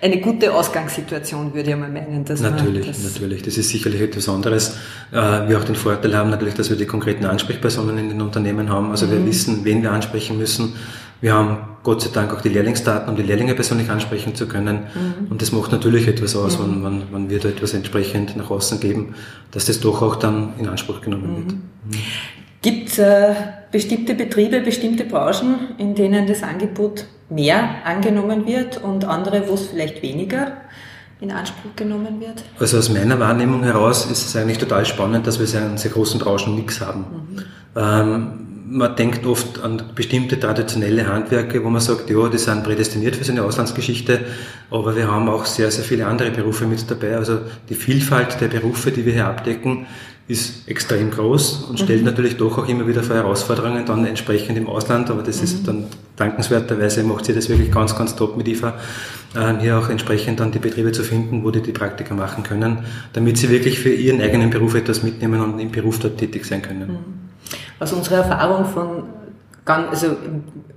eine 0.01 0.21
gute 0.21 0.53
Ausgangssituation, 0.53 1.53
würde 1.53 1.71
ich 1.71 1.75
mal 1.75 1.89
meinen. 1.89 2.23
Dass 2.23 2.39
natürlich, 2.39 2.87
das 2.87 3.03
natürlich. 3.03 3.41
Das 3.41 3.57
ist 3.57 3.67
sicherlich 3.67 3.99
etwas 3.99 4.29
anderes. 4.29 4.77
Äh, 5.11 5.49
wir 5.49 5.57
auch 5.57 5.65
den 5.65 5.75
Vorteil 5.75 6.15
haben 6.15 6.29
natürlich, 6.29 6.53
dass 6.53 6.69
wir 6.69 6.77
die 6.77 6.85
konkreten 6.85 7.25
Ansprechpersonen 7.25 7.97
in 7.97 8.07
den 8.07 8.21
Unternehmen 8.21 8.69
haben. 8.69 8.91
Also 8.91 9.07
mhm. 9.07 9.11
wir 9.11 9.25
wissen, 9.25 9.65
wen 9.65 9.81
wir 9.81 9.91
ansprechen 9.91 10.37
müssen. 10.37 10.75
Wir 11.21 11.33
haben 11.33 11.57
Gott 11.83 12.01
sei 12.01 12.09
Dank 12.13 12.33
auch 12.33 12.41
die 12.41 12.49
Lehrlingsdaten, 12.49 13.09
um 13.09 13.15
die 13.15 13.23
Lehrlinge 13.23 13.55
persönlich 13.55 13.89
ansprechen 13.89 14.35
zu 14.35 14.47
können. 14.47 14.87
Mhm. 14.93 15.27
Und 15.29 15.41
das 15.41 15.51
macht 15.51 15.71
natürlich 15.71 16.07
etwas 16.07 16.35
aus, 16.35 16.59
mhm. 16.59 16.83
wenn, 16.83 16.83
wenn, 16.83 17.13
wenn 17.13 17.29
wir 17.29 17.39
da 17.39 17.49
etwas 17.49 17.73
entsprechend 17.73 18.35
nach 18.35 18.49
außen 18.49 18.79
geben, 18.79 19.15
dass 19.51 19.65
das 19.65 19.79
doch 19.79 20.01
auch 20.01 20.15
dann 20.15 20.53
in 20.57 20.67
Anspruch 20.67 21.01
genommen 21.01 21.37
wird. 21.37 21.51
Mhm. 21.51 22.03
Gibt 22.61 22.89
es 22.89 22.99
äh, 22.99 23.33
bestimmte 23.71 24.15
Betriebe, 24.15 24.59
bestimmte 24.59 25.05
Branchen, 25.05 25.75
in 25.77 25.95
denen 25.95 26.27
das 26.27 26.43
Angebot 26.43 27.05
mehr 27.29 27.85
angenommen 27.85 28.45
wird 28.45 28.81
und 28.83 29.05
andere, 29.05 29.47
wo 29.47 29.53
es 29.53 29.67
vielleicht 29.67 30.01
weniger 30.01 30.57
in 31.21 31.31
Anspruch 31.31 31.75
genommen 31.75 32.19
wird? 32.19 32.43
Also 32.59 32.77
aus 32.77 32.89
meiner 32.89 33.19
Wahrnehmung 33.19 33.63
heraus 33.63 34.05
ist 34.05 34.27
es 34.27 34.35
eigentlich 34.35 34.57
total 34.57 34.85
spannend, 34.85 35.27
dass 35.27 35.39
wir 35.39 35.61
einen 35.61 35.77
sehr 35.77 35.91
großen 35.91 36.19
Branchenmix 36.19 36.81
haben. 36.81 36.99
Mhm. 36.99 37.43
Ähm, 37.75 38.48
man 38.69 38.95
denkt 38.95 39.25
oft 39.25 39.61
an 39.63 39.81
bestimmte 39.95 40.39
traditionelle 40.39 41.07
Handwerke, 41.07 41.63
wo 41.63 41.69
man 41.69 41.81
sagt, 41.81 42.09
ja, 42.09 42.29
die 42.29 42.37
sind 42.37 42.63
prädestiniert 42.63 43.15
für 43.15 43.23
so 43.23 43.31
eine 43.31 43.43
Auslandsgeschichte, 43.43 44.19
aber 44.69 44.95
wir 44.95 45.07
haben 45.07 45.27
auch 45.27 45.45
sehr, 45.45 45.71
sehr 45.71 45.83
viele 45.83 46.05
andere 46.05 46.31
Berufe 46.31 46.65
mit 46.65 46.89
dabei. 46.89 47.17
Also 47.17 47.39
die 47.67 47.75
Vielfalt 47.75 48.39
der 48.39 48.47
Berufe, 48.47 48.91
die 48.91 49.05
wir 49.05 49.13
hier 49.13 49.27
abdecken, 49.27 49.87
ist 50.27 50.67
extrem 50.67 51.09
groß 51.09 51.63
und 51.69 51.79
stellt 51.79 52.01
mhm. 52.01 52.05
natürlich 52.05 52.37
doch 52.37 52.59
auch 52.59 52.67
immer 52.67 52.87
wieder 52.87 53.01
vor 53.01 53.15
Herausforderungen 53.15 53.83
dann 53.87 54.05
entsprechend 54.05 54.59
im 54.59 54.67
Ausland, 54.67 55.09
aber 55.09 55.23
das 55.23 55.37
mhm. 55.37 55.43
ist 55.43 55.67
dann 55.67 55.87
dankenswerterweise 56.17 57.03
macht 57.03 57.25
sie 57.25 57.33
das 57.33 57.49
wirklich 57.49 57.71
ganz, 57.71 57.95
ganz 57.95 58.15
top 58.15 58.37
mit 58.37 58.47
IFA, 58.47 58.75
äh, 59.35 59.59
hier 59.59 59.79
auch 59.79 59.89
entsprechend 59.89 60.39
dann 60.39 60.51
die 60.51 60.59
Betriebe 60.59 60.91
zu 60.91 61.01
finden, 61.01 61.43
wo 61.43 61.49
die 61.49 61.63
die 61.63 61.71
Praktika 61.71 62.13
machen 62.13 62.43
können, 62.43 62.85
damit 63.13 63.39
sie 63.39 63.49
wirklich 63.49 63.79
für 63.79 63.89
ihren 63.89 64.21
eigenen 64.21 64.51
Beruf 64.51 64.75
etwas 64.75 65.01
mitnehmen 65.01 65.41
und 65.41 65.59
im 65.59 65.71
Beruf 65.71 65.97
dort 65.97 66.19
tätig 66.19 66.45
sein 66.45 66.61
können. 66.61 66.87
Mhm 66.87 67.28
aus 67.79 67.93
unserer 67.93 68.17
Erfahrung 68.17 68.65
von 68.65 69.03
also 69.65 70.17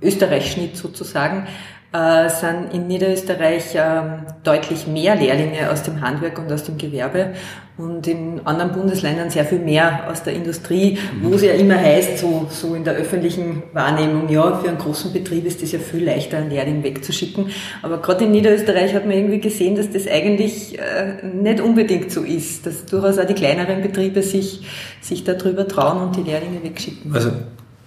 Österreich-Schnitt 0.01 0.77
sozusagen, 0.77 1.47
äh, 1.93 2.29
sind 2.29 2.73
in 2.73 2.87
Niederösterreich 2.87 3.75
ähm, 3.75 4.25
deutlich 4.43 4.87
mehr 4.87 5.15
Lehrlinge 5.15 5.71
aus 5.71 5.83
dem 5.83 6.01
Handwerk 6.01 6.39
und 6.39 6.51
aus 6.51 6.63
dem 6.63 6.77
Gewerbe 6.77 7.33
und 7.77 8.05
in 8.07 8.41
anderen 8.45 8.71
Bundesländern 8.71 9.29
sehr 9.31 9.45
viel 9.45 9.59
mehr 9.59 10.07
aus 10.09 10.21
der 10.21 10.33
Industrie, 10.33 10.97
wo 11.21 11.33
es 11.33 11.41
ja 11.41 11.53
immer 11.53 11.75
heißt, 11.75 12.19
so, 12.19 12.47
so 12.49 12.75
in 12.75 12.83
der 12.83 12.93
öffentlichen 12.93 13.63
Wahrnehmung, 13.73 14.29
ja, 14.29 14.57
für 14.57 14.69
einen 14.69 14.77
großen 14.77 15.11
Betrieb 15.11 15.45
ist 15.45 15.63
es 15.63 15.71
ja 15.71 15.79
viel 15.79 16.03
leichter, 16.05 16.37
einen 16.37 16.51
Lehrling 16.51 16.83
wegzuschicken. 16.83 17.47
Aber 17.81 17.99
gerade 17.99 18.25
in 18.25 18.31
Niederösterreich 18.31 18.93
hat 18.93 19.05
man 19.05 19.15
irgendwie 19.15 19.39
gesehen, 19.39 19.75
dass 19.75 19.89
das 19.89 20.07
eigentlich 20.07 20.77
äh, 20.77 21.25
nicht 21.25 21.61
unbedingt 21.61 22.11
so 22.11 22.21
ist, 22.21 22.65
dass 22.65 22.85
durchaus 22.85 23.17
auch 23.17 23.25
die 23.25 23.33
kleineren 23.33 23.81
Betriebe 23.81 24.21
sich, 24.21 24.61
sich 25.01 25.23
darüber 25.23 25.67
trauen 25.67 26.01
und 26.01 26.15
die 26.15 26.21
Lehrlinge 26.21 26.63
wegschicken. 26.63 27.13
Also 27.13 27.31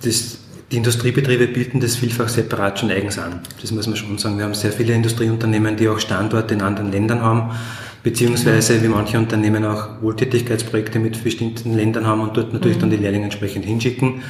das 0.03 0.39
die 0.73 0.77
Industriebetriebe 0.77 1.47
bieten 1.47 1.81
das 1.81 1.97
vielfach 1.97 2.29
separat 2.29 2.81
schon 2.81 2.91
eigens 2.91 3.19
an. 3.19 3.41
Das 3.61 3.71
muss 3.71 3.87
man 3.87 3.97
schon 3.97 4.19
sagen. 4.19 4.39
Wir 4.39 4.45
haben 4.45 4.55
sehr 4.55 4.73
viele 4.73 4.95
Industrieunternehmen, 4.95 5.77
die 5.77 5.89
auch 5.89 6.01
Standorte 6.01 6.55
in 6.55 6.63
anderen 6.63 6.91
Ländern 6.91 7.23
haben, 7.23 7.53
beziehungsweise 8.03 8.83
wie 8.83 8.89
manche 8.89 9.19
Unternehmen 9.19 9.65
auch 9.65 10.03
Wohltätigkeitsprojekte 10.03 10.99
mit 10.99 11.23
bestimmten 11.23 11.77
Ländern 11.77 12.07
haben 12.07 12.21
und 12.21 12.37
dort 12.37 12.53
natürlich 12.53 12.79
dann 12.79 12.91
die 12.91 12.97
Lehrlinge 12.97 13.25
entsprechend 13.25 13.65
hinschicken. 13.65 14.23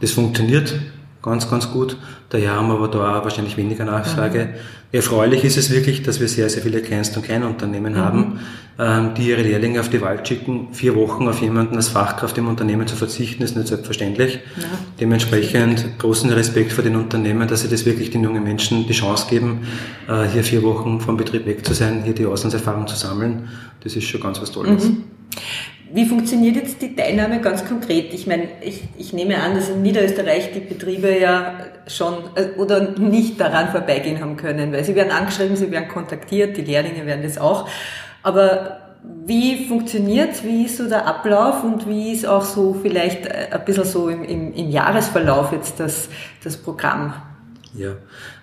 Das 0.00 0.12
funktioniert 0.12 0.74
ganz, 1.22 1.48
ganz 1.48 1.70
gut. 1.70 1.96
Daher 2.30 2.52
haben 2.56 2.68
wir 2.68 2.74
aber 2.74 2.88
da 2.88 3.18
auch 3.18 3.24
wahrscheinlich 3.24 3.56
weniger 3.56 3.84
Nachfrage. 3.84 4.46
Mhm. 4.46 4.50
Erfreulich 4.94 5.44
ist 5.44 5.56
es 5.56 5.70
wirklich, 5.70 6.02
dass 6.02 6.20
wir 6.20 6.28
sehr, 6.28 6.50
sehr 6.50 6.62
viele 6.62 6.82
Kleinst- 6.82 7.16
und 7.16 7.22
Kleinunternehmen 7.22 7.94
mhm. 7.94 7.98
haben, 7.98 8.40
ähm, 8.78 9.14
die 9.16 9.28
ihre 9.28 9.42
Lehrlinge 9.42 9.80
auf 9.80 9.88
die 9.88 10.02
Wahl 10.02 10.24
schicken. 10.26 10.68
Vier 10.72 10.94
Wochen 10.96 11.28
auf 11.28 11.40
jemanden 11.40 11.76
als 11.76 11.88
Fachkraft 11.88 12.36
im 12.36 12.48
Unternehmen 12.48 12.86
zu 12.86 12.96
verzichten, 12.96 13.42
ist 13.42 13.56
nicht 13.56 13.68
selbstverständlich. 13.68 14.40
Ja. 14.56 14.64
Dementsprechend 15.00 15.98
großen 15.98 16.30
Respekt 16.30 16.72
vor 16.72 16.84
den 16.84 16.96
Unternehmen, 16.96 17.48
dass 17.48 17.62
sie 17.62 17.68
das 17.68 17.86
wirklich 17.86 18.10
den 18.10 18.22
jungen 18.22 18.42
Menschen 18.42 18.86
die 18.86 18.92
Chance 18.92 19.26
geben, 19.30 19.60
äh, 20.08 20.24
hier 20.28 20.44
vier 20.44 20.62
Wochen 20.62 21.00
vom 21.00 21.16
Betrieb 21.16 21.46
weg 21.46 21.64
zu 21.64 21.72
sein, 21.72 22.02
hier 22.04 22.14
die 22.14 22.26
Auslandserfahrung 22.26 22.86
zu 22.86 22.96
sammeln. 22.96 23.48
Das 23.82 23.96
ist 23.96 24.04
schon 24.04 24.20
ganz 24.20 24.42
was 24.42 24.52
Tolles. 24.52 24.88
Mhm. 24.88 25.04
Wie 25.94 26.06
funktioniert 26.06 26.56
jetzt 26.56 26.80
die 26.80 26.96
Teilnahme 26.96 27.40
ganz 27.40 27.66
konkret? 27.66 28.14
Ich 28.14 28.26
meine, 28.26 28.48
ich, 28.62 28.82
ich 28.96 29.12
nehme 29.12 29.38
an, 29.42 29.54
dass 29.54 29.68
in 29.68 29.82
Niederösterreich 29.82 30.50
die 30.52 30.60
Betriebe 30.60 31.18
ja 31.18 31.58
schon 31.86 32.14
äh, 32.34 32.58
oder 32.58 32.98
nicht 32.98 33.38
daran 33.38 33.68
vorbeigehen 33.68 34.20
haben 34.20 34.38
können, 34.38 34.72
weil 34.72 34.84
sie 34.84 34.94
werden 34.94 35.12
angeschrieben, 35.12 35.54
sie 35.54 35.70
werden 35.70 35.88
kontaktiert, 35.88 36.56
die 36.56 36.62
Lehrlinge 36.62 37.04
werden 37.04 37.22
das 37.22 37.36
auch. 37.36 37.68
Aber 38.22 38.78
wie 39.02 39.66
funktioniert's? 39.66 40.42
Wie 40.44 40.64
ist 40.64 40.78
so 40.78 40.88
der 40.88 41.06
Ablauf 41.06 41.62
und 41.62 41.86
wie 41.86 42.12
ist 42.12 42.24
auch 42.24 42.44
so 42.44 42.74
vielleicht 42.80 43.26
äh, 43.26 43.48
ein 43.50 43.64
bisschen 43.64 43.84
so 43.84 44.08
im, 44.08 44.24
im, 44.24 44.54
im 44.54 44.70
Jahresverlauf 44.70 45.52
jetzt 45.52 45.78
das, 45.78 46.08
das 46.42 46.56
Programm? 46.56 47.12
Ja, 47.74 47.92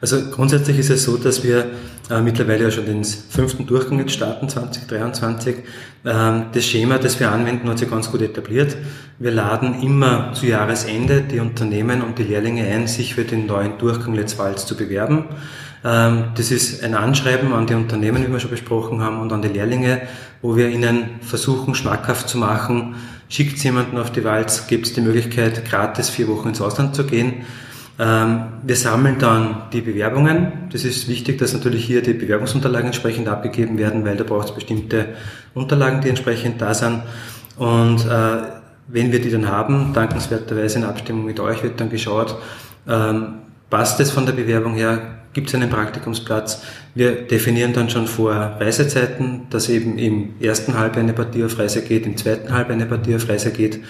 also 0.01 0.31
grundsätzlich 0.31 0.79
ist 0.79 0.89
es 0.89 1.03
so, 1.03 1.15
dass 1.15 1.43
wir 1.43 1.67
äh, 2.09 2.19
mittlerweile 2.19 2.63
ja 2.63 2.71
schon 2.71 2.87
den 2.87 3.03
fünften 3.03 3.67
Durchgang 3.67 3.99
jetzt 3.99 4.13
starten, 4.13 4.49
2023. 4.49 5.57
Ähm, 6.03 6.45
das 6.51 6.65
Schema, 6.65 6.97
das 6.97 7.19
wir 7.19 7.31
anwenden, 7.31 7.69
hat 7.69 7.77
sich 7.77 7.91
ganz 7.91 8.09
gut 8.09 8.23
etabliert. 8.23 8.75
Wir 9.19 9.29
laden 9.29 9.83
immer 9.83 10.33
zu 10.33 10.47
Jahresende 10.47 11.21
die 11.21 11.39
Unternehmen 11.39 12.01
und 12.01 12.17
die 12.17 12.23
Lehrlinge 12.23 12.65
ein, 12.65 12.87
sich 12.87 13.13
für 13.13 13.23
den 13.23 13.45
neuen 13.45 13.77
Durchgang 13.77 14.15
Let's 14.15 14.39
Walz 14.39 14.65
zu 14.65 14.75
bewerben. 14.75 15.25
Ähm, 15.85 16.29
das 16.33 16.49
ist 16.49 16.83
ein 16.83 16.95
Anschreiben 16.95 17.53
an 17.53 17.67
die 17.67 17.75
Unternehmen, 17.75 18.25
wie 18.25 18.31
wir 18.31 18.39
schon 18.39 18.49
besprochen 18.49 18.99
haben, 19.01 19.19
und 19.19 19.31
an 19.31 19.43
die 19.43 19.49
Lehrlinge, 19.49 20.01
wo 20.41 20.55
wir 20.55 20.69
ihnen 20.69 21.21
versuchen, 21.21 21.75
schmackhaft 21.75 22.29
zu 22.29 22.39
machen, 22.39 22.95
schickt 23.29 23.63
jemanden 23.63 23.99
auf 23.99 24.11
die 24.11 24.23
Walz, 24.23 24.65
gibt 24.65 24.87
es 24.87 24.93
die 24.93 25.01
Möglichkeit, 25.01 25.65
gratis 25.65 26.09
vier 26.09 26.27
Wochen 26.27 26.47
ins 26.47 26.61
Ausland 26.61 26.95
zu 26.95 27.03
gehen 27.05 27.45
wir 27.99 28.75
sammeln 28.77 29.17
dann 29.19 29.63
die 29.73 29.81
Bewerbungen. 29.81 30.69
Das 30.71 30.85
ist 30.85 31.09
wichtig, 31.09 31.37
dass 31.37 31.51
natürlich 31.51 31.83
hier 31.83 32.01
die 32.01 32.13
Bewerbungsunterlagen 32.13 32.87
entsprechend 32.87 33.27
abgegeben 33.27 33.77
werden, 33.77 34.05
weil 34.05 34.15
da 34.15 34.23
braucht 34.23 34.47
es 34.47 34.55
bestimmte 34.55 35.07
Unterlagen, 35.53 35.99
die 35.99 36.07
entsprechend 36.07 36.61
da 36.61 36.73
sind. 36.73 37.01
Und 37.57 38.05
äh, 38.05 38.37
wenn 38.87 39.11
wir 39.11 39.19
die 39.19 39.29
dann 39.29 39.49
haben, 39.49 39.91
dankenswerterweise 39.93 40.79
in 40.79 40.85
Abstimmung 40.85 41.25
mit 41.25 41.41
euch 41.41 41.61
wird 41.61 41.81
dann 41.81 41.89
geschaut, 41.89 42.37
ähm, 42.87 43.39
passt 43.69 43.99
es 43.99 44.11
von 44.11 44.25
der 44.25 44.33
Bewerbung 44.33 44.75
her, 44.75 45.19
gibt 45.33 45.49
es 45.49 45.55
einen 45.55 45.69
Praktikumsplatz. 45.69 46.63
Wir 46.95 47.27
definieren 47.27 47.73
dann 47.73 47.89
schon 47.89 48.07
vor 48.07 48.31
Reisezeiten, 48.31 49.47
dass 49.49 49.67
eben 49.67 49.97
im 49.97 50.35
ersten 50.39 50.79
Halbjahr 50.79 51.03
eine 51.03 51.13
Partie 51.13 51.43
auf 51.43 51.59
Reise 51.59 51.81
geht, 51.81 52.05
im 52.05 52.15
zweiten 52.15 52.53
Halbjahr 52.53 52.77
eine 52.77 52.85
Partie 52.85 53.15
auf 53.15 53.27
Reise 53.27 53.51
geht 53.51 53.81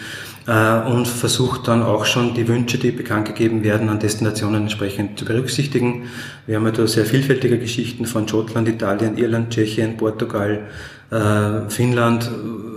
und 0.47 1.07
versucht 1.07 1.67
dann 1.67 1.83
auch 1.83 2.05
schon 2.05 2.33
die 2.33 2.47
Wünsche, 2.47 2.77
die 2.77 2.91
bekannt 2.91 3.27
gegeben 3.27 3.63
werden, 3.63 3.89
an 3.89 3.99
Destinationen 3.99 4.63
entsprechend 4.63 5.19
zu 5.19 5.25
berücksichtigen. 5.25 6.07
Wir 6.47 6.55
haben 6.55 6.65
ja 6.65 6.71
da 6.71 6.87
sehr 6.87 7.05
vielfältige 7.05 7.59
Geschichten 7.59 8.05
von 8.05 8.27
Schottland, 8.27 8.67
Italien, 8.67 9.17
Irland, 9.17 9.51
Tschechien, 9.51 9.97
Portugal, 9.97 10.67
äh, 11.11 11.69
Finnland. 11.69 12.29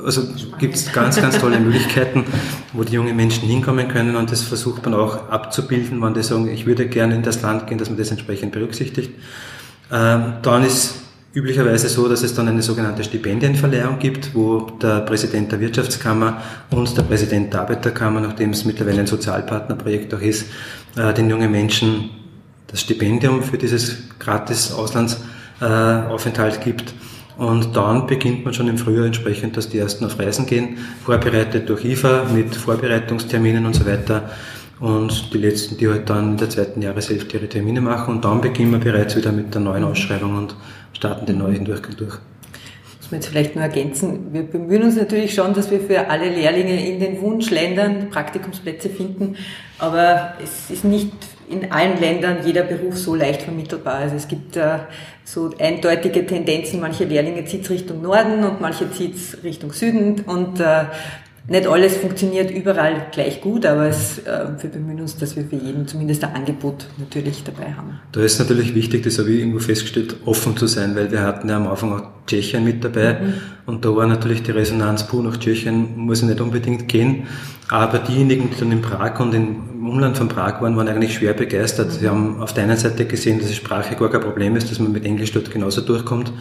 Also 0.04 0.22
gibt 0.58 0.74
es 0.74 0.92
ganz, 0.92 1.20
ganz 1.20 1.38
tolle 1.38 1.60
Möglichkeiten, 1.60 2.24
wo 2.72 2.84
die 2.84 2.94
jungen 2.94 3.16
Menschen 3.16 3.48
hinkommen 3.48 3.88
können 3.88 4.16
und 4.16 4.30
das 4.30 4.42
versucht 4.42 4.84
man 4.84 4.94
auch 4.94 5.30
abzubilden, 5.30 6.02
wenn 6.02 6.14
die 6.14 6.22
sagen, 6.22 6.48
ich 6.48 6.66
würde 6.66 6.86
gerne 6.88 7.14
in 7.14 7.22
das 7.22 7.42
Land 7.42 7.66
gehen, 7.66 7.78
dass 7.78 7.88
man 7.88 7.98
das 7.98 8.10
entsprechend 8.10 8.52
berücksichtigt. 8.52 9.12
Ähm, 9.90 10.34
dann 10.42 10.64
ist 10.64 11.01
üblicherweise 11.34 11.88
so, 11.88 12.08
dass 12.08 12.22
es 12.22 12.34
dann 12.34 12.48
eine 12.48 12.62
sogenannte 12.62 13.02
Stipendienverleihung 13.02 13.98
gibt, 13.98 14.34
wo 14.34 14.60
der 14.82 15.00
Präsident 15.00 15.50
der 15.50 15.60
Wirtschaftskammer 15.60 16.42
und 16.70 16.96
der 16.96 17.02
Präsident 17.02 17.52
der 17.52 17.62
Arbeiterkammer, 17.62 18.20
nachdem 18.20 18.50
es 18.50 18.64
mittlerweile 18.64 19.00
ein 19.00 19.06
Sozialpartnerprojekt 19.06 20.12
auch 20.14 20.20
ist, 20.20 20.46
äh, 20.96 21.14
den 21.14 21.30
jungen 21.30 21.50
Menschen 21.50 22.10
das 22.66 22.80
Stipendium 22.80 23.42
für 23.42 23.58
dieses 23.58 23.96
gratis 24.18 24.72
Auslandsaufenthalt 24.72 26.60
gibt. 26.62 26.94
Und 27.38 27.74
dann 27.76 28.06
beginnt 28.06 28.44
man 28.44 28.52
schon 28.52 28.68
im 28.68 28.78
Frühjahr 28.78 29.06
entsprechend, 29.06 29.56
dass 29.56 29.68
die 29.68 29.78
ersten 29.78 30.04
auf 30.04 30.18
Reisen 30.18 30.46
gehen, 30.46 30.78
vorbereitet 31.04 31.68
durch 31.68 31.84
IFA 31.84 32.24
mit 32.32 32.54
Vorbereitungsterminen 32.54 33.64
und 33.64 33.74
so 33.74 33.86
weiter. 33.86 34.30
Und 34.80 35.32
die 35.32 35.38
letzten, 35.38 35.76
die 35.76 35.88
halt 35.88 36.10
dann 36.10 36.32
in 36.32 36.36
der 36.38 36.50
zweiten 36.50 36.82
Jahreshälfte 36.82 37.36
ihre 37.36 37.48
Termine 37.48 37.80
machen. 37.80 38.16
Und 38.16 38.24
dann 38.24 38.40
beginnen 38.40 38.72
wir 38.72 38.80
bereits 38.80 39.16
wieder 39.16 39.32
mit 39.32 39.54
der 39.54 39.60
neuen 39.60 39.84
Ausschreibung 39.84 40.36
und 40.36 40.54
starten 40.92 41.26
den 41.26 41.38
neuen 41.38 41.64
Durchgang 41.64 41.96
durch. 41.96 42.14
Muss 43.00 43.10
man 43.10 43.20
jetzt 43.20 43.28
vielleicht 43.28 43.54
nur 43.54 43.64
ergänzen. 43.64 44.32
Wir 44.32 44.42
bemühen 44.42 44.82
uns 44.84 44.96
natürlich 44.96 45.34
schon, 45.34 45.54
dass 45.54 45.70
wir 45.70 45.80
für 45.80 46.08
alle 46.08 46.28
Lehrlinge 46.28 46.86
in 46.86 47.00
den 47.00 47.20
Wunschländern 47.20 48.10
Praktikumsplätze 48.10 48.88
finden. 48.88 49.36
Aber 49.78 50.34
es 50.42 50.70
ist 50.70 50.84
nicht 50.84 51.12
in 51.52 51.70
allen 51.70 52.00
Ländern 52.00 52.38
jeder 52.44 52.62
Beruf 52.62 52.96
so 52.96 53.14
leicht 53.14 53.42
vermittelbar. 53.42 53.96
Also 53.96 54.16
es 54.16 54.28
gibt 54.28 54.56
äh, 54.56 54.78
so 55.24 55.50
eindeutige 55.58 56.24
Tendenzen, 56.26 56.80
manche 56.80 57.04
Lehrlinge 57.04 57.44
zieht 57.44 57.64
es 57.64 57.70
Richtung 57.70 58.02
Norden 58.02 58.44
und 58.44 58.60
manche 58.60 58.90
zieht 58.90 59.16
es 59.16 59.42
Richtung 59.44 59.72
Süden 59.72 60.20
und 60.22 60.60
äh, 60.60 60.84
nicht 61.48 61.66
alles 61.66 61.96
funktioniert 61.96 62.50
überall 62.50 63.06
gleich 63.10 63.40
gut, 63.40 63.66
aber 63.66 63.88
es, 63.88 64.18
äh, 64.18 64.46
wir 64.60 64.70
bemühen 64.70 65.00
uns, 65.00 65.16
dass 65.16 65.34
wir 65.34 65.44
für 65.44 65.56
jeden 65.56 65.88
zumindest 65.88 66.22
ein 66.22 66.34
Angebot 66.34 66.86
natürlich 66.98 67.42
dabei 67.42 67.72
haben. 67.72 68.00
Da 68.12 68.20
ist 68.20 68.38
natürlich 68.38 68.74
wichtig, 68.74 69.02
das 69.02 69.18
habe 69.18 69.30
ich 69.30 69.40
irgendwo 69.40 69.58
festgestellt, 69.58 70.16
offen 70.24 70.56
zu 70.56 70.68
sein, 70.68 70.94
weil 70.94 71.10
wir 71.10 71.22
hatten 71.22 71.48
ja 71.48 71.56
am 71.56 71.66
Anfang 71.66 71.92
auch 71.92 72.02
Tschechien 72.28 72.62
mit 72.62 72.84
dabei 72.84 73.14
mhm. 73.14 73.34
und 73.66 73.84
da 73.84 73.94
war 73.94 74.06
natürlich 74.06 74.44
die 74.44 74.52
Resonanz, 74.52 75.08
puh, 75.08 75.20
nach 75.20 75.36
Tschechien 75.36 75.96
muss 75.96 76.22
ich 76.22 76.28
nicht 76.28 76.40
unbedingt 76.40 76.86
gehen, 76.88 77.26
aber 77.68 77.98
diejenigen, 77.98 78.50
die 78.50 78.60
dann 78.60 78.70
in 78.70 78.80
Prag 78.80 79.18
und 79.18 79.34
im 79.34 79.88
Umland 79.88 80.16
von 80.16 80.28
Prag 80.28 80.60
waren, 80.62 80.76
waren 80.76 80.88
eigentlich 80.88 81.14
schwer 81.14 81.32
begeistert. 81.32 81.90
Sie 81.90 82.08
haben 82.08 82.40
auf 82.40 82.52
der 82.52 82.64
einen 82.64 82.76
Seite 82.76 83.04
gesehen, 83.04 83.40
dass 83.40 83.48
die 83.48 83.54
Sprache 83.54 83.96
gar 83.96 84.10
kein 84.10 84.20
Problem 84.20 84.54
ist, 84.54 84.70
dass 84.70 84.78
man 84.78 84.92
mit 84.92 85.04
Englisch 85.04 85.32
dort 85.32 85.50
genauso 85.50 85.80
durchkommt 85.80 86.32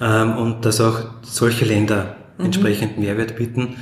ähm, 0.00 0.36
und 0.36 0.64
dass 0.64 0.80
auch 0.80 0.98
solche 1.22 1.64
Länder 1.64 2.16
mhm. 2.38 2.46
entsprechend 2.46 2.98
Mehrwert 2.98 3.36
bieten. 3.36 3.76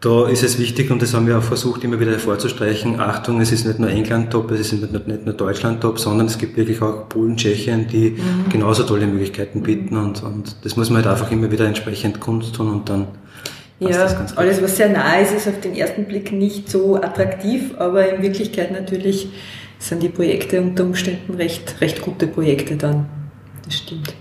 Da 0.00 0.28
ist 0.28 0.42
es 0.42 0.58
wichtig, 0.58 0.90
und 0.90 1.00
das 1.00 1.14
haben 1.14 1.26
wir 1.26 1.38
auch 1.38 1.42
versucht, 1.42 1.82
immer 1.82 1.98
wieder 1.98 2.10
hervorzustreichen, 2.10 3.00
Achtung, 3.00 3.40
es 3.40 3.50
ist 3.50 3.64
nicht 3.66 3.78
nur 3.78 3.88
England 3.88 4.30
top, 4.30 4.50
es 4.50 4.60
ist 4.60 4.72
nicht 4.74 4.92
nur, 4.92 5.00
nicht 5.06 5.24
nur 5.24 5.34
Deutschland 5.34 5.80
top, 5.80 5.98
sondern 5.98 6.26
es 6.26 6.36
gibt 6.36 6.56
wirklich 6.58 6.82
auch 6.82 7.08
Polen, 7.08 7.36
Tschechien, 7.36 7.86
die 7.88 8.10
mhm. 8.10 8.50
genauso 8.50 8.82
tolle 8.82 9.06
Möglichkeiten 9.06 9.62
bieten 9.62 9.96
und, 9.96 10.22
und 10.22 10.56
das 10.62 10.76
muss 10.76 10.90
man 10.90 11.02
halt 11.02 11.06
einfach 11.06 11.32
immer 11.32 11.50
wieder 11.50 11.66
entsprechend 11.66 12.20
kundtun 12.20 12.68
und 12.68 12.88
dann 12.88 13.08
ja, 13.78 14.06
alles 14.36 14.62
was 14.62 14.76
sehr 14.76 14.88
nah 14.88 15.16
ist, 15.16 15.34
ist 15.34 15.48
auf 15.48 15.60
den 15.60 15.74
ersten 15.74 16.04
Blick 16.04 16.32
nicht 16.32 16.70
so 16.70 16.96
attraktiv, 16.96 17.74
aber 17.78 18.08
in 18.08 18.22
Wirklichkeit 18.22 18.72
natürlich 18.72 19.28
sind 19.78 20.02
die 20.02 20.08
Projekte 20.08 20.60
unter 20.60 20.84
Umständen 20.84 21.34
recht, 21.34 21.80
recht 21.80 22.00
gute 22.00 22.26
Projekte 22.26 22.76
dann. 22.76 23.06
Das 23.64 23.74
stimmt. 23.74 24.14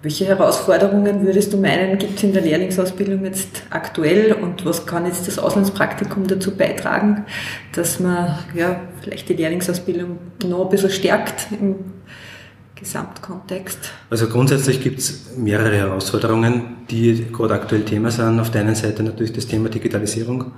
Welche 0.00 0.26
Herausforderungen 0.26 1.26
würdest 1.26 1.52
du 1.52 1.56
meinen, 1.56 1.98
gibt 1.98 2.18
es 2.18 2.22
in 2.22 2.32
der 2.32 2.42
Lehrlingsausbildung 2.42 3.24
jetzt 3.24 3.62
aktuell 3.70 4.32
und 4.32 4.64
was 4.64 4.86
kann 4.86 5.06
jetzt 5.06 5.26
das 5.26 5.40
Auslandspraktikum 5.40 6.28
dazu 6.28 6.56
beitragen, 6.56 7.24
dass 7.74 7.98
man 7.98 8.38
ja, 8.54 8.80
vielleicht 9.02 9.28
die 9.28 9.34
Lehrlingsausbildung 9.34 10.18
noch 10.46 10.66
ein 10.66 10.68
bisschen 10.70 10.90
stärkt 10.90 11.48
im 11.60 11.74
Gesamtkontext? 12.76 13.90
Also 14.08 14.28
grundsätzlich 14.28 14.80
gibt 14.80 15.00
es 15.00 15.36
mehrere 15.36 15.76
Herausforderungen, 15.76 16.76
die 16.88 17.26
gerade 17.32 17.54
aktuell 17.54 17.82
Thema 17.82 18.12
sind. 18.12 18.38
Auf 18.38 18.52
der 18.52 18.60
einen 18.60 18.76
Seite 18.76 19.02
natürlich 19.02 19.32
das 19.32 19.48
Thema 19.48 19.68
Digitalisierung, 19.68 20.52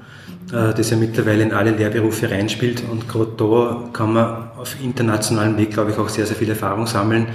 das 0.51 0.91
ja 0.91 0.97
mittlerweile 0.97 1.43
in 1.45 1.53
alle 1.53 1.71
Lehrberufe 1.71 2.31
reinspielt 2.31 2.83
und 2.91 3.09
gerade 3.09 3.31
da 3.37 3.89
kann 3.93 4.13
man 4.13 4.51
auf 4.59 4.77
internationalem 4.83 5.57
Weg, 5.57 5.71
glaube 5.71 5.93
ich, 5.93 5.99
auch 5.99 6.09
sehr, 6.09 6.27
sehr 6.27 6.37
viel 6.37 6.49
Erfahrung 6.49 6.87
sammeln, 6.87 7.27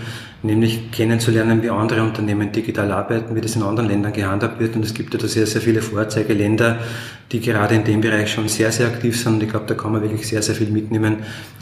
nämlich 0.44 0.92
kennenzulernen, 0.92 1.64
wie 1.64 1.70
andere 1.70 2.04
Unternehmen 2.04 2.52
digital 2.52 2.92
arbeiten, 2.92 3.36
wie 3.36 3.42
das 3.42 3.56
in 3.56 3.64
anderen 3.64 3.90
Ländern 3.90 4.14
gehandhabt 4.14 4.60
wird. 4.60 4.76
Und 4.76 4.86
es 4.86 4.94
gibt 4.94 5.14
ja 5.14 5.20
da 5.20 5.28
sehr, 5.28 5.48
sehr 5.48 5.62
viele 5.62 5.82
Vorzeigeländer, 5.82 6.80
die 7.32 7.40
gerade 7.40 7.76
in 7.76 7.84
dem 7.84 8.02
Bereich 8.02 8.32
schon 8.32 8.48
sehr, 8.48 8.72
sehr 8.72 8.88
aktiv 8.88 9.20
sind. 9.20 9.36
Und 9.36 9.44
ich 9.44 9.50
glaube, 9.50 9.66
da 9.66 9.76
kann 9.76 9.92
man 9.92 10.02
wirklich 10.02 10.28
sehr, 10.28 10.42
sehr 10.42 10.56
viel 10.56 10.70
mitnehmen 10.70 11.18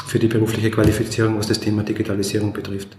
für 0.07 0.19
die 0.19 0.27
berufliche 0.27 0.71
Qualifizierung, 0.71 1.37
was 1.37 1.47
das 1.47 1.59
Thema 1.59 1.83
Digitalisierung 1.83 2.51
betrifft. 2.51 2.89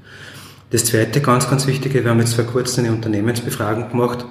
Das 0.70 0.84
zweite 0.86 1.20
ganz, 1.20 1.48
ganz 1.48 1.66
Wichtige, 1.66 2.02
wir 2.02 2.10
haben 2.10 2.20
jetzt 2.20 2.34
vor 2.34 2.44
kurzem 2.44 2.84
eine 2.84 2.94
Unternehmensbefragung 2.94 3.90
gemacht. 3.90 4.24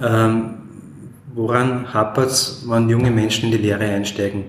Ähm, 0.00 0.54
woran 1.34 1.92
hapert 1.92 2.30
es, 2.30 2.64
wenn 2.66 2.88
junge 2.88 3.10
Menschen 3.10 3.46
in 3.46 3.52
die 3.52 3.58
Lehre 3.58 3.84
einsteigen? 3.84 4.44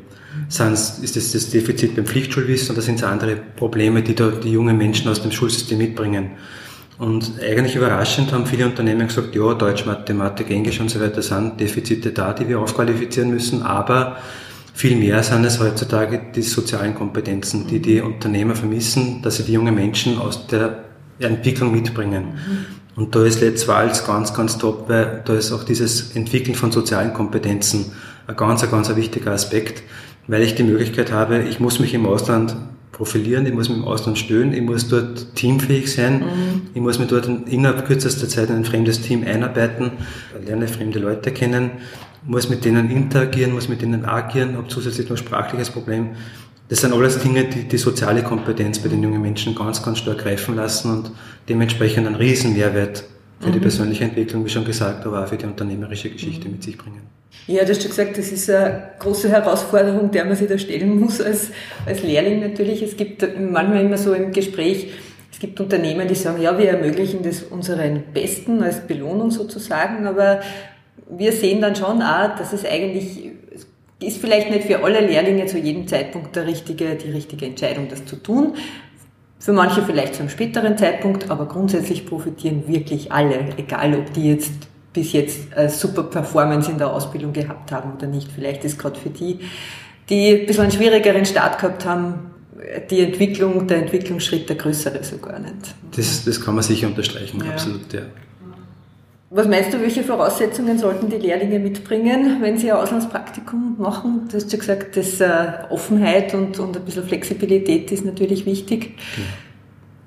Sind's, 0.48 1.00
ist 1.00 1.16
das 1.16 1.32
das 1.32 1.50
Defizit 1.50 1.96
beim 1.96 2.06
Pflichtschulwissen 2.06 2.74
oder 2.74 2.82
sind 2.82 2.96
es 2.96 3.04
andere 3.04 3.36
Probleme, 3.36 4.02
die 4.02 4.16
da 4.16 4.30
die 4.30 4.52
jungen 4.52 4.78
Menschen 4.78 5.10
aus 5.10 5.22
dem 5.22 5.32
Schulsystem 5.32 5.78
mitbringen? 5.78 6.32
Und 6.98 7.32
eigentlich 7.42 7.76
überraschend 7.76 8.32
haben 8.32 8.46
viele 8.46 8.66
Unternehmen 8.66 9.08
gesagt, 9.08 9.36
ja, 9.36 9.54
Deutsch, 9.54 9.86
Mathematik, 9.86 10.52
Englisch 10.52 10.80
und 10.80 10.90
so 10.90 11.02
weiter 11.02 11.22
sind 11.22 11.60
Defizite 11.60 12.12
da, 12.12 12.32
die 12.32 12.48
wir 12.48 12.60
aufqualifizieren 12.60 13.32
müssen, 13.32 13.64
aber 13.64 14.18
viel 14.74 14.96
mehr 14.96 15.24
sind 15.24 15.44
es 15.44 15.60
heutzutage 15.60 16.22
die 16.36 16.44
sozialen 16.44 16.96
Kompetenzen, 16.96 17.68
die 17.68 17.80
die 17.80 18.02
Unternehmer 18.02 18.56
vermissen, 18.56 19.22
dass 19.22 19.38
sie 19.38 19.44
die 19.44 19.54
jungen 19.54 19.76
Menschen 19.76 20.18
aus 20.20 20.48
der 20.48 20.86
Entwicklung 21.20 21.72
mitbringen. 21.72 22.36
Und 22.96 23.16
da 23.16 23.24
ist 23.24 23.40
Let's 23.42 23.68
Walz 23.68 24.06
ganz, 24.06 24.34
ganz 24.34 24.58
top, 24.58 24.90
weil 24.90 25.22
da 25.26 25.34
ist 25.34 25.52
auch 25.52 25.64
dieses 25.64 26.16
Entwickeln 26.16 26.56
von 26.56 26.72
sozialen 26.72 27.14
Kompetenzen 27.14 27.92
ein 28.28 28.36
ganz, 28.36 28.64
ein 28.64 28.72
ganz 28.72 28.90
ein 28.90 28.96
wichtiger 28.96 29.32
Aspekt 29.32 29.84
weil 30.28 30.44
ich 30.44 30.56
die 30.56 30.64
Möglichkeit 30.64 31.12
habe, 31.12 31.44
ich 31.44 31.60
muss 31.60 31.80
mich 31.80 31.94
im 31.94 32.06
Ausland 32.06 32.56
profilieren, 32.92 33.46
ich 33.46 33.54
muss 33.54 33.70
mich 33.70 33.80
im 33.80 33.86
Ausland 33.86 34.18
stöhnen, 34.18 34.54
ich 34.54 34.62
muss 34.62 34.88
dort 34.88 35.36
teamfähig 35.36 35.92
sein, 35.92 36.20
mhm. 36.20 36.62
ich 36.74 36.82
muss 36.82 37.00
mich 37.00 37.08
dort 37.08 37.28
innerhalb 37.48 37.86
kürzester 37.86 38.28
Zeit 38.28 38.50
in 38.50 38.58
ein 38.58 38.66
fremdes 38.66 39.02
Team 39.02 39.24
einarbeiten, 39.26 39.92
lerne 40.46 40.68
fremde 40.68 41.00
Leute 41.00 41.32
kennen, 41.32 41.72
muss 42.24 42.50
mit 42.50 42.64
denen 42.66 42.92
interagieren, 42.92 43.54
muss 43.54 43.68
mit 43.68 43.82
denen 43.82 44.06
agieren, 44.06 44.56
habe 44.56 44.68
zusätzlich 44.68 45.10
noch 45.10 45.18
sprachliches 45.18 45.72
Problem. 45.72 46.10
Das 46.72 46.80
sind 46.80 46.94
alles 46.94 47.20
Dinge, 47.20 47.44
die 47.44 47.66
die 47.66 47.78
soziale 47.78 48.24
Kompetenz 48.24 48.80
bei 48.80 48.88
den 48.88 49.04
jungen 49.04 49.22
Menschen 49.22 49.54
ganz, 49.54 49.84
ganz 49.84 49.98
stark 49.98 50.20
greifen 50.20 50.56
lassen 50.56 50.90
und 50.90 51.12
dementsprechend 51.50 52.08
einen 52.08 52.16
riesen 52.16 52.54
Mehrwert 52.54 53.04
für 53.42 53.50
mhm. 53.50 53.52
die 53.52 53.60
persönliche 53.60 54.06
Entwicklung, 54.06 54.46
wie 54.46 54.50
schon 54.50 54.64
gesagt, 54.64 55.06
aber 55.06 55.22
auch 55.22 55.28
für 55.28 55.36
die 55.36 55.48
unternehmerische 55.48 56.10
Geschichte 56.10 56.46
mhm. 56.46 56.54
mit 56.54 56.64
sich 56.64 56.78
bringen. 56.78 57.02
Ja, 57.48 57.66
du 57.66 57.72
hast 57.72 57.82
schon 57.82 57.92
gesagt, 57.92 58.18
das 58.18 58.32
ist 58.32 58.50
eine 58.50 58.84
große 59.00 59.28
Herausforderung, 59.28 60.12
der 60.12 60.24
man 60.24 60.38
sich 60.38 60.48
da 60.48 60.58
stellen 60.58 60.98
muss 60.98 61.20
als, 61.20 61.50
als 61.86 62.04
Lehrling 62.04 62.40
natürlich. 62.40 62.82
Es 62.82 62.96
gibt 62.96 63.22
manchmal 63.38 63.84
immer 63.84 63.98
so 63.98 64.14
im 64.14 64.32
Gespräch, 64.32 64.94
es 65.30 65.40
gibt 65.40 65.60
Unternehmen, 65.60 66.08
die 66.08 66.16
sagen, 66.16 66.42
ja, 66.42 66.58
wir 66.58 66.70
ermöglichen 66.70 67.22
das 67.22 67.44
unseren 67.44 68.02
Besten 68.14 68.64
als 68.64 68.80
Belohnung 68.88 69.30
sozusagen, 69.30 70.08
aber 70.08 70.40
wir 71.10 71.34
sehen 71.34 71.60
dann 71.60 71.76
schon 71.76 72.02
auch, 72.02 72.38
dass 72.38 72.54
es 72.54 72.64
eigentlich 72.64 73.32
ist 74.02 74.18
vielleicht 74.18 74.50
nicht 74.50 74.64
für 74.66 74.84
alle 74.84 75.00
Lehrlinge 75.02 75.46
zu 75.46 75.58
jedem 75.58 75.88
Zeitpunkt 75.88 76.36
der 76.36 76.48
richtige, 76.48 76.96
die 76.96 77.12
richtige 77.12 77.46
Entscheidung, 77.46 77.88
das 77.90 78.06
zu 78.06 78.16
tun. 78.16 78.56
Für 79.40 79.54
manche 79.54 79.82
vielleicht 79.82 80.16
zu 80.16 80.22
einem 80.22 80.30
späteren 80.30 80.78
Zeitpunkt, 80.78 81.32
aber 81.32 81.48
grundsätzlich 81.48 82.06
profitieren 82.06 82.68
wirklich 82.68 83.12
alle, 83.12 83.46
egal 83.58 83.96
ob 83.96 84.14
die 84.14 84.30
jetzt 84.30 84.52
bis 84.94 85.14
jetzt 85.14 85.54
eine 85.56 85.70
super 85.70 86.04
Performance 86.04 86.70
in 86.70 86.78
der 86.78 86.94
Ausbildung 86.94 87.34
gehabt 87.34 87.72
haben 87.72 87.94
oder 87.94 88.08
nicht. 88.08 88.30
Vielleicht 88.32 88.64
ist 88.66 88.78
gerade 88.78 89.00
für 89.00 89.10
die, 89.10 89.40
die 90.10 90.42
ein 90.42 90.46
bisschen 90.46 90.64
einen 90.64 90.72
schwierigeren 90.72 91.26
Start 91.26 91.60
gehabt 91.60 91.86
haben, 91.86 92.32
die 92.90 93.02
Entwicklung, 93.02 93.68
der 93.68 93.78
Entwicklungsschritt 93.78 94.50
der 94.50 94.58
größere 94.58 95.04
sogar 95.04 95.40
nicht. 95.40 95.74
Das, 95.96 96.26
das 96.26 96.40
kann 96.42 96.56
man 96.56 96.64
sicher 96.64 96.88
unterstreichen, 96.88 97.44
ja. 97.44 97.52
absolut, 97.52 97.92
ja. 97.94 98.02
Was 99.34 99.48
meinst 99.48 99.74
du, 99.74 99.80
welche 99.80 100.04
Voraussetzungen 100.04 100.78
sollten 100.78 101.10
die 101.10 101.16
Lehrlinge 101.16 101.58
mitbringen, 101.58 102.42
wenn 102.42 102.58
sie 102.58 102.70
ein 102.70 102.78
Auslandspraktikum 102.78 103.78
machen? 103.78 104.28
Du 104.30 104.36
hast 104.36 104.52
ja 104.52 104.60
gesagt, 104.60 104.98
dass 104.98 105.22
äh, 105.22 105.54
Offenheit 105.70 106.34
und, 106.34 106.60
und 106.60 106.76
ein 106.76 106.84
bisschen 106.84 107.06
Flexibilität 107.06 107.94
ist 107.94 108.04
natürlich 108.04 108.46
wichtig. 108.46 108.98
Okay. 109.14 109.22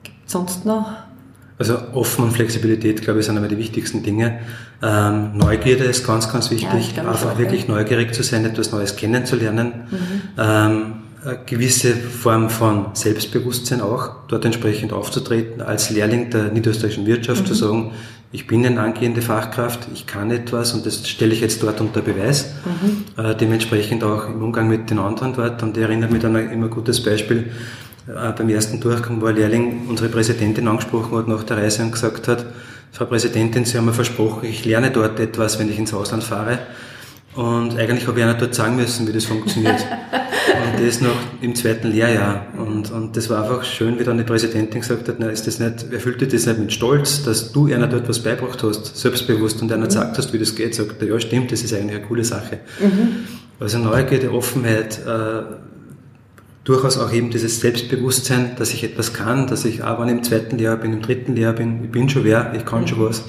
Gibt 0.03 0.31
sonst 0.31 0.67
noch? 0.67 0.93
Also 1.59 1.79
offen 1.95 2.25
und 2.25 2.33
Flexibilität, 2.33 3.01
glaube 3.01 3.21
ich, 3.21 3.27
sind 3.27 3.39
aber 3.39 3.49
die 3.49 3.57
wichtigsten 3.57 4.03
Dinge. 4.03 4.41
Ähm, 4.83 5.39
Neugierde 5.39 5.85
ist 5.85 6.07
ganz, 6.07 6.31
ganz 6.31 6.51
wichtig. 6.51 6.95
Ja, 6.95 7.09
Einfach 7.09 7.39
wirklich 7.39 7.67
ja. 7.67 7.75
neugierig 7.75 8.13
zu 8.13 8.23
sein, 8.23 8.45
etwas 8.45 8.73
Neues 8.73 8.95
kennenzulernen. 8.95 9.85
Mhm. 9.91 10.21
Ähm, 10.37 10.95
eine 11.25 11.39
gewisse 11.47 11.95
Form 11.95 12.51
von 12.51 12.89
Selbstbewusstsein 12.93 13.81
auch, 13.81 14.27
dort 14.29 14.45
entsprechend 14.45 14.93
aufzutreten, 14.93 15.63
als 15.63 15.89
Lehrling 15.89 16.29
der 16.29 16.53
niederösterreichischen 16.53 17.07
Wirtschaft 17.07 17.45
mhm. 17.45 17.47
zu 17.47 17.55
sagen, 17.55 17.93
ich 18.35 18.49
bin 18.49 18.67
eine 18.67 18.81
angehende 18.81 19.23
Fachkraft, 19.23 19.87
ich 19.95 20.09
kann 20.09 20.33
etwas 20.33 20.75
und 20.75 20.85
das 20.85 21.09
stelle 21.09 21.33
ich 21.33 21.41
jetzt 21.41 21.63
dort 21.63 21.81
unter 21.81 22.01
Beweis. 22.01 22.53
Mhm. 22.65 23.05
Äh, 23.25 23.37
dementsprechend 23.37 24.03
auch 24.03 24.27
im 24.27 24.43
Umgang 24.43 24.69
mit 24.69 24.91
den 24.91 24.99
anderen 24.99 25.35
dort. 25.35 25.63
Und 25.63 25.77
ich 25.77 25.83
erinnere 25.85 26.11
mich 26.11 26.25
an 26.27 26.35
ein 26.35 26.51
immer 26.51 26.67
gutes 26.67 27.01
Beispiel. 27.01 27.53
Äh, 28.09 28.33
beim 28.33 28.49
ersten 28.49 28.81
Durchgang, 28.81 29.21
wo 29.21 29.27
ein 29.27 29.37
Lehrling 29.37 29.87
unsere 29.89 30.09
Präsidentin 30.09 30.67
angesprochen 30.67 31.17
hat 31.17 31.29
nach 31.29 31.45
der 31.45 31.59
Reise 31.59 31.85
und 31.85 31.93
gesagt 31.93 32.27
hat, 32.27 32.45
Frau 32.91 33.05
Präsidentin, 33.05 33.67
Sie 33.67 33.79
haben 33.79 33.85
mir 33.85 33.93
versprochen, 33.93 34.49
ich 34.49 34.65
lerne 34.65 34.91
dort 34.91 35.21
etwas, 35.21 35.61
wenn 35.61 35.71
ich 35.71 35.79
ins 35.79 35.95
Ausland 35.95 36.25
fahre. 36.25 36.59
Und 37.37 37.79
eigentlich 37.79 38.09
habe 38.09 38.19
ich 38.19 38.25
einer 38.25 38.35
dort 38.35 38.57
sagen 38.57 38.75
müssen, 38.75 39.07
wie 39.07 39.13
das 39.13 39.27
funktioniert. 39.27 39.87
und 40.55 40.87
das 40.87 41.01
noch 41.01 41.17
im 41.41 41.55
zweiten 41.55 41.89
Lehrjahr. 41.89 42.47
Und, 42.57 42.91
und 42.91 43.17
das 43.17 43.29
war 43.31 43.43
einfach 43.43 43.65
schön, 43.65 43.99
wie 43.99 44.05
dann 44.05 44.19
die 44.19 44.25
Präsidentin 44.25 44.81
gesagt 44.81 45.09
hat, 45.09 45.17
na, 45.19 45.29
ist 45.29 45.47
das 45.47 45.59
nicht, 45.59 45.93
erfüllt 45.93 46.21
dir 46.21 46.29
das 46.29 46.47
nicht 46.47 46.59
mit 46.59 46.73
Stolz, 46.73 47.23
dass 47.25 47.53
du 47.53 47.67
einer 47.67 47.87
dort 47.87 48.09
was 48.09 48.21
beibracht 48.23 48.63
hast, 48.63 48.97
selbstbewusst 48.97 49.63
und 49.63 49.73
einer 49.73 49.87
gesagt 49.87 50.19
hast, 50.19 50.33
wie 50.33 50.39
das 50.39 50.55
geht, 50.55 50.75
sagt 50.75 51.01
er, 51.03 51.09
ja 51.09 51.21
stimmt, 51.21 51.53
das 51.53 51.63
ist 51.63 51.75
eigentlich 51.75 51.97
eine 51.97 52.07
coole 52.07 52.25
Sache. 52.25 52.61
Mhm. 52.81 53.27
Also 53.61 53.79
Neugierde, 53.79 54.33
Offenheit, 54.33 55.01
äh, 55.07 55.43
durchaus 56.65 56.99
auch 56.99 57.13
eben 57.13 57.31
dieses 57.31 57.61
Selbstbewusstsein, 57.61 58.57
dass 58.57 58.73
ich 58.73 58.83
etwas 58.85 59.13
kann, 59.13 59.47
dass 59.47 59.65
ich 59.65 59.83
auch 59.83 60.01
wenn 60.01 60.09
ich 60.09 60.15
im 60.15 60.23
zweiten 60.23 60.57
Lehrjahr 60.57 60.79
bin, 60.79 60.95
im 60.95 61.03
dritten 61.03 61.35
Lehrjahr 61.35 61.53
bin, 61.53 61.85
ich 61.85 61.91
bin 61.91 62.09
schon 62.09 62.25
wer, 62.25 62.53
ich 62.57 62.65
kann 62.65 62.89
schon 62.89 63.01
was. 63.01 63.25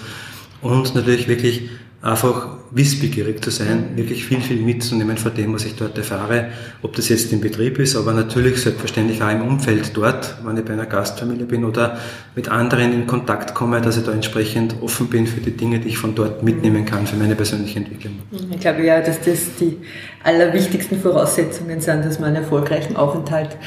Und 0.62 0.96
natürlich 0.96 1.28
wirklich 1.28 1.70
einfach 2.06 2.50
wissbegierig 2.70 3.44
zu 3.44 3.50
sein, 3.50 3.96
wirklich 3.96 4.26
viel, 4.26 4.40
viel 4.40 4.62
mitzunehmen 4.62 5.18
von 5.18 5.34
dem, 5.34 5.56
was 5.56 5.66
ich 5.66 5.76
dort 5.76 5.98
erfahre, 5.98 6.50
ob 6.84 6.96
das 6.96 7.10
jetzt 7.10 7.34
im 7.34 7.42
Betrieb 7.42 7.80
ist, 7.80 7.96
aber 7.96 8.14
natürlich 8.14 8.62
selbstverständlich 8.62 9.24
auch 9.24 9.32
im 9.32 9.42
Umfeld 9.42 9.98
dort, 9.98 10.36
wenn 10.44 10.56
ich 10.56 10.66
bei 10.66 10.74
einer 10.74 10.86
Gastfamilie 10.86 11.48
bin 11.48 11.66
oder 11.66 11.98
mit 12.36 12.48
anderen 12.48 12.94
in 12.94 13.08
Kontakt 13.08 13.56
komme, 13.56 13.82
dass 13.82 13.98
ich 13.98 14.04
da 14.04 14.12
entsprechend 14.12 14.76
offen 14.82 15.08
bin 15.08 15.26
für 15.26 15.42
die 15.42 15.58
Dinge, 15.58 15.80
die 15.80 15.90
ich 15.90 15.98
von 15.98 16.14
dort 16.14 16.44
mitnehmen 16.44 16.86
kann 16.86 17.08
für 17.08 17.16
meine 17.16 17.36
persönliche 17.36 17.80
Entwicklung. 17.80 18.20
Ich 18.52 18.60
glaube 18.60 18.84
ja, 18.84 19.02
dass 19.02 19.20
das 19.22 19.56
die 19.60 19.80
allerwichtigsten 20.24 21.02
Voraussetzungen 21.02 21.82
sind, 21.82 22.06
dass 22.06 22.20
man 22.20 22.30
einen 22.30 22.44
erfolgreichen 22.44 22.96
Aufenthalt 22.98 23.58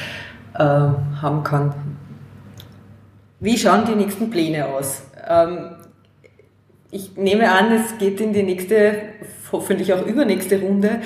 äh, 0.53 0.59
haben 0.59 1.43
kann. 1.43 1.73
Wie 3.41 3.57
schauen 3.57 3.83
die 3.85 3.95
nächsten 3.95 4.29
Pläne 4.29 4.65
aus? 4.65 5.01
Ähm, 5.27 5.71
ich 6.91 7.15
nehme 7.15 7.51
an, 7.51 7.71
es 7.71 7.97
geht 7.97 8.19
in 8.19 8.33
die 8.33 8.43
nächste, 8.43 8.93
hoffentlich 9.51 9.93
auch 9.93 10.05
übernächste 10.05 10.59
Runde. 10.59 11.01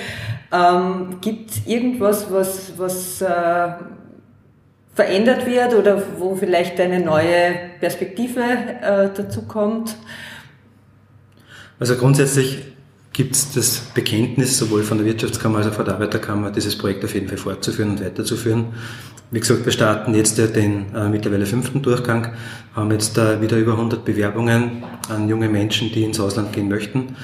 Ähm, 0.52 1.18
Gibt 1.20 1.50
es 1.50 1.66
irgendwas, 1.66 2.30
was, 2.30 2.72
was 2.78 3.20
äh, 3.20 3.72
verändert 4.94 5.46
wird 5.46 5.74
oder 5.74 6.02
wo 6.18 6.36
vielleicht 6.36 6.80
eine 6.80 7.00
neue 7.00 7.54
Perspektive 7.80 8.40
äh, 8.40 9.10
dazu 9.14 9.42
kommt? 9.42 9.96
Also 11.78 11.96
grundsätzlich 11.96 12.62
gibt 13.12 13.34
es 13.34 13.52
das 13.52 13.78
Bekenntnis 13.94 14.58
sowohl 14.58 14.82
von 14.82 14.98
der 14.98 15.06
Wirtschaftskammer 15.06 15.58
als 15.58 15.68
auch 15.68 15.74
von 15.74 15.84
der 15.84 15.94
Arbeiterkammer, 15.94 16.50
dieses 16.50 16.78
Projekt 16.78 17.04
auf 17.04 17.14
jeden 17.14 17.28
Fall 17.28 17.38
fortzuführen 17.38 17.90
und 17.90 18.04
weiterzuführen. 18.04 18.66
Wie 19.34 19.40
gesagt, 19.40 19.64
wir 19.64 19.72
starten 19.72 20.14
jetzt 20.14 20.38
den 20.38 20.94
äh, 20.94 21.08
mittlerweile 21.08 21.44
fünften 21.44 21.82
Durchgang, 21.82 22.28
haben 22.72 22.92
jetzt 22.92 23.18
äh, 23.18 23.40
wieder 23.40 23.56
über 23.56 23.72
100 23.72 24.04
Bewerbungen 24.04 24.84
an 25.08 25.28
junge 25.28 25.48
Menschen, 25.48 25.90
die 25.90 26.04
ins 26.04 26.20
Ausland 26.20 26.52
gehen 26.52 26.68
möchten. 26.68 27.16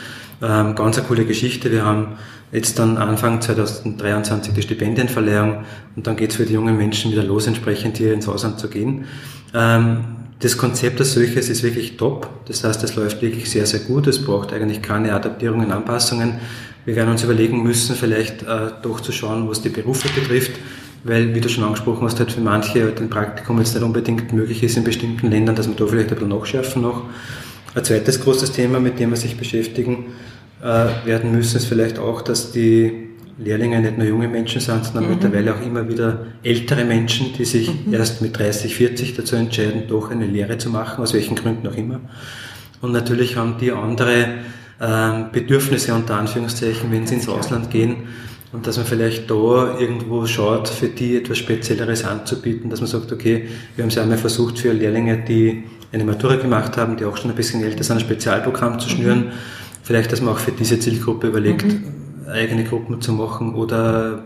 Ähm, 0.42 0.75
ganz 0.75 0.99
eine 0.99 1.07
coole 1.07 1.25
Geschichte. 1.25 1.70
Wir 1.70 1.85
haben 1.85 2.16
jetzt 2.51 2.81
dann 2.81 2.96
Anfang 2.96 3.40
2023 3.40 4.53
die 4.53 4.62
Stipendienverleihung 4.62 5.59
und 5.94 6.05
dann 6.05 6.16
geht 6.16 6.31
es 6.31 6.37
für 6.37 6.46
die 6.46 6.55
jungen 6.55 6.77
Menschen 6.77 7.12
wieder 7.12 7.23
los, 7.23 7.46
entsprechend 7.46 7.99
hier 7.99 8.12
ins 8.12 8.27
Ausland 8.27 8.59
zu 8.59 8.66
gehen. 8.66 9.05
Ähm, 9.55 10.01
das 10.40 10.57
Konzept 10.57 10.99
als 10.99 11.12
solches 11.12 11.49
ist 11.49 11.62
wirklich 11.62 11.96
top. 11.96 12.29
Das 12.46 12.64
heißt, 12.64 12.83
es 12.83 12.96
läuft 12.96 13.23
wirklich 13.23 13.49
sehr, 13.49 13.66
sehr 13.66 13.79
gut. 13.79 14.09
Es 14.09 14.25
braucht 14.25 14.53
eigentlich 14.53 14.83
keine 14.83 15.14
Adaptierungen, 15.14 15.70
Anpassungen. 15.70 16.40
Wir 16.85 16.96
werden 16.96 17.11
uns 17.11 17.23
überlegen 17.23 17.62
müssen, 17.62 17.94
vielleicht 17.94 18.42
äh, 18.42 18.70
doch 18.83 19.01
zu 19.01 19.12
schauen, 19.12 19.49
was 19.49 19.62
die 19.62 19.68
Berufe 19.68 20.09
betrifft 20.09 20.59
weil, 21.05 21.35
wie 21.35 21.41
du 21.41 21.49
schon 21.49 21.65
angesprochen 21.65 22.05
hast, 22.05 22.19
halt 22.19 22.33
für 22.33 22.41
manche 22.41 22.83
halt 22.83 23.01
ein 23.01 23.09
Praktikum 23.09 23.59
jetzt 23.59 23.75
nicht 23.75 23.83
unbedingt 23.83 24.33
möglich 24.33 24.63
ist 24.63 24.77
in 24.77 24.85
bestimmten 24.85 25.31
Ländern, 25.31 25.57
dass 25.57 25.67
man 25.67 25.77
da 25.77 25.87
vielleicht 25.87 26.11
ein 26.11 26.15
bisschen 26.15 26.29
nachschärfen 26.29 26.83
noch. 26.83 27.05
Ein 27.75 27.85
zweites 27.85 28.21
großes 28.21 28.53
Thema, 28.53 28.81
mit 28.81 28.99
dem 28.99 29.11
wir 29.11 29.17
sich 29.17 29.37
beschäftigen 29.37 30.07
äh, 30.63 31.07
werden 31.07 31.33
müssen, 31.33 31.57
ist 31.57 31.67
vielleicht 31.67 31.99
auch, 31.99 32.23
dass 32.23 32.53
die 32.53 33.09
Lehrlinge 33.39 33.81
nicht 33.81 33.97
nur 33.97 34.07
junge 34.07 34.29
Menschen 34.29 34.61
sind, 34.61 34.85
sondern 34.85 35.05
mhm. 35.05 35.11
mittlerweile 35.11 35.55
auch 35.55 35.63
immer 35.63 35.89
wieder 35.89 36.27
ältere 36.43 36.85
Menschen, 36.85 37.33
die 37.33 37.45
sich 37.45 37.71
mhm. 37.87 37.95
erst 37.95 38.21
mit 38.21 38.39
30, 38.39 38.75
40 38.75 39.15
dazu 39.15 39.37
entscheiden, 39.37 39.85
doch 39.89 40.11
eine 40.11 40.27
Lehre 40.27 40.59
zu 40.59 40.69
machen, 40.69 41.03
aus 41.03 41.15
welchen 41.15 41.37
Gründen 41.37 41.67
auch 41.67 41.77
immer. 41.77 42.01
Und 42.83 42.93
natürlich 42.93 43.37
haben 43.37 43.57
die 43.59 43.73
andere 43.73 44.25
äh, 44.79 45.11
Bedürfnisse 45.33 45.95
unter 45.95 46.17
Anführungszeichen, 46.17 46.91
wenn 46.91 47.07
sie 47.07 47.15
ins 47.15 47.29
Ausland 47.29 47.71
gehen 47.71 48.09
und 48.53 48.67
dass 48.67 48.77
man 48.77 48.87
vielleicht 48.87 49.31
da 49.31 49.79
irgendwo 49.79 50.27
schaut, 50.27 50.69
für 50.69 50.89
die 50.89 51.17
etwas 51.17 51.39
Spezielleres 51.39 52.05
anzubieten, 52.05 52.69
dass 52.69 52.81
man 52.81 52.89
sagt, 52.89 53.13
okay, 53.13 53.49
wir 53.77 53.85
haben 53.85 53.89
es 53.89 53.95
ja 53.95 54.03
einmal 54.03 54.19
versucht 54.19 54.59
für 54.59 54.73
Lehrlinge, 54.73 55.19
die 55.19 55.65
eine 55.93 56.05
Matura 56.05 56.37
gemacht 56.37 56.77
haben, 56.77 56.97
die 56.97 57.05
auch 57.05 57.17
schon 57.17 57.31
ein 57.31 57.37
bisschen 57.37 57.63
älter 57.63 57.85
sind, 57.85 57.97
ein 57.97 58.01
Spezialprogramm 58.01 58.79
zu 58.81 58.89
schnüren. 58.89 59.27
Mhm. 59.27 59.33
Vielleicht, 59.83 60.13
dass 60.13 60.21
man 60.21 60.35
auch 60.35 60.39
für 60.39 60.53
diese 60.53 60.79
Zielgruppe 60.79 61.29
überlegt, 61.29 61.65
mhm. 61.65 61.85
eigene 62.29 62.65
Gruppen 62.65 63.01
zu 63.01 63.13
machen 63.13 63.55
oder 63.55 64.25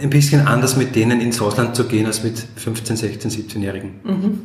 ein 0.00 0.10
bisschen 0.10 0.46
anders 0.46 0.76
mit 0.76 0.94
denen 0.94 1.20
ins 1.20 1.40
Ausland 1.40 1.76
zu 1.76 1.84
gehen 1.84 2.06
als 2.06 2.22
mit 2.22 2.38
15, 2.56 2.96
16, 2.96 3.30
17-Jährigen. 3.30 3.90
Mhm. 4.04 4.40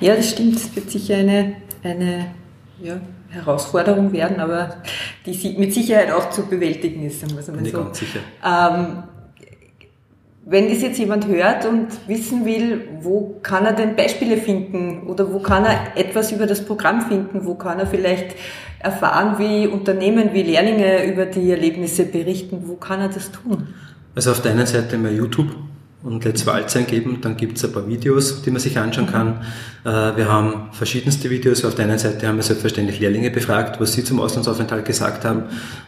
Ja, 0.00 0.16
das 0.16 0.30
stimmt. 0.30 0.56
Es 0.56 0.74
wird 0.74 0.90
sicher 0.90 1.16
eine, 1.16 1.56
eine 1.82 2.26
ja, 2.82 3.00
Herausforderung 3.30 4.12
werden, 4.12 4.40
aber 4.40 4.76
die 5.26 5.56
mit 5.58 5.72
Sicherheit 5.72 6.12
auch 6.12 6.30
zu 6.30 6.46
bewältigen 6.46 7.04
ist, 7.06 7.20
sagen 7.20 7.36
wir 7.36 7.48
einmal 7.48 7.70
so. 7.70 7.78
Ganz 7.78 7.98
sicher. 7.98 8.20
Ähm, 8.44 9.04
wenn 10.46 10.68
das 10.68 10.82
jetzt 10.82 10.98
jemand 10.98 11.26
hört 11.26 11.64
und 11.64 11.88
wissen 12.06 12.44
will, 12.44 12.86
wo 13.00 13.40
kann 13.42 13.64
er 13.64 13.72
denn 13.72 13.96
Beispiele 13.96 14.36
finden 14.36 15.06
oder 15.06 15.32
wo 15.32 15.38
kann 15.38 15.64
er 15.64 15.96
etwas 15.96 16.32
über 16.32 16.46
das 16.46 16.64
Programm 16.64 17.08
finden, 17.08 17.46
wo 17.46 17.54
kann 17.54 17.78
er 17.78 17.86
vielleicht 17.86 18.36
erfahren, 18.78 19.38
wie 19.38 19.66
Unternehmen, 19.66 20.34
wie 20.34 20.42
Lehrlinge 20.42 21.10
über 21.10 21.24
die 21.24 21.50
Erlebnisse 21.50 22.04
berichten, 22.04 22.64
wo 22.66 22.74
kann 22.74 23.00
er 23.00 23.08
das 23.08 23.32
tun? 23.32 23.68
Also 24.14 24.32
auf 24.32 24.42
der 24.42 24.52
einen 24.52 24.66
Seite 24.66 24.98
mal 24.98 25.12
YouTube, 25.12 25.48
und 26.04 26.22
Let's 26.24 26.46
Walz 26.46 26.76
eingeben, 26.76 27.18
dann 27.22 27.36
gibt 27.36 27.56
es 27.56 27.64
ein 27.64 27.72
paar 27.72 27.88
Videos, 27.88 28.42
die 28.42 28.50
man 28.50 28.60
sich 28.60 28.78
anschauen 28.78 29.06
kann. 29.06 29.40
Äh, 29.84 30.16
wir 30.16 30.28
haben 30.30 30.68
verschiedenste 30.72 31.30
Videos. 31.30 31.64
Auf 31.64 31.74
der 31.74 31.86
einen 31.86 31.98
Seite 31.98 32.28
haben 32.28 32.36
wir 32.36 32.42
selbstverständlich 32.42 33.00
Lehrlinge 33.00 33.30
befragt, 33.30 33.80
was 33.80 33.94
sie 33.94 34.04
zum 34.04 34.20
Auslandsaufenthalt 34.20 34.84
gesagt 34.84 35.24
haben. 35.24 35.44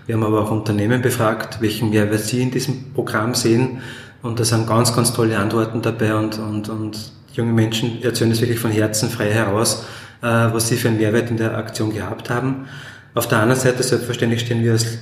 Wir 0.07 0.15
haben 0.15 0.25
aber 0.25 0.43
auch 0.43 0.51
Unternehmen 0.51 1.03
befragt, 1.03 1.61
welchen 1.61 1.91
Mehrwert 1.91 2.23
sie 2.23 2.43
in 2.43 2.51
diesem 2.51 2.95
Programm 2.95 3.35
sehen. 3.35 3.83
Und 4.23 4.41
da 4.41 4.45
sind 4.45 4.67
ganz, 4.67 4.97
ganz 4.97 5.13
tolle 5.13 5.39
Antworten 5.39 5.83
dabei 5.83 6.17
und, 6.17 6.39
und, 6.39 6.71
und 6.71 7.13
junge 7.35 7.53
Menschen 7.53 8.03
erzählen 8.03 8.31
es 8.31 8.41
wirklich 8.41 8.59
von 8.59 8.71
Herzen 8.71 9.11
frei 9.11 9.31
heraus, 9.31 9.85
was 10.23 10.69
sie 10.69 10.77
für 10.77 10.89
einen 10.89 10.97
Mehrwert 10.97 11.31
in 11.31 11.37
der 11.37 11.57
Aktion 11.57 11.95
gehabt 11.95 12.31
haben. 12.31 12.67
Auf 13.15 13.29
der 13.29 13.39
anderen 13.39 13.61
Seite, 13.61 13.83
selbstverständlich 13.83 14.41
stehen 14.41 14.65
wir 14.65 14.73
als 14.73 14.99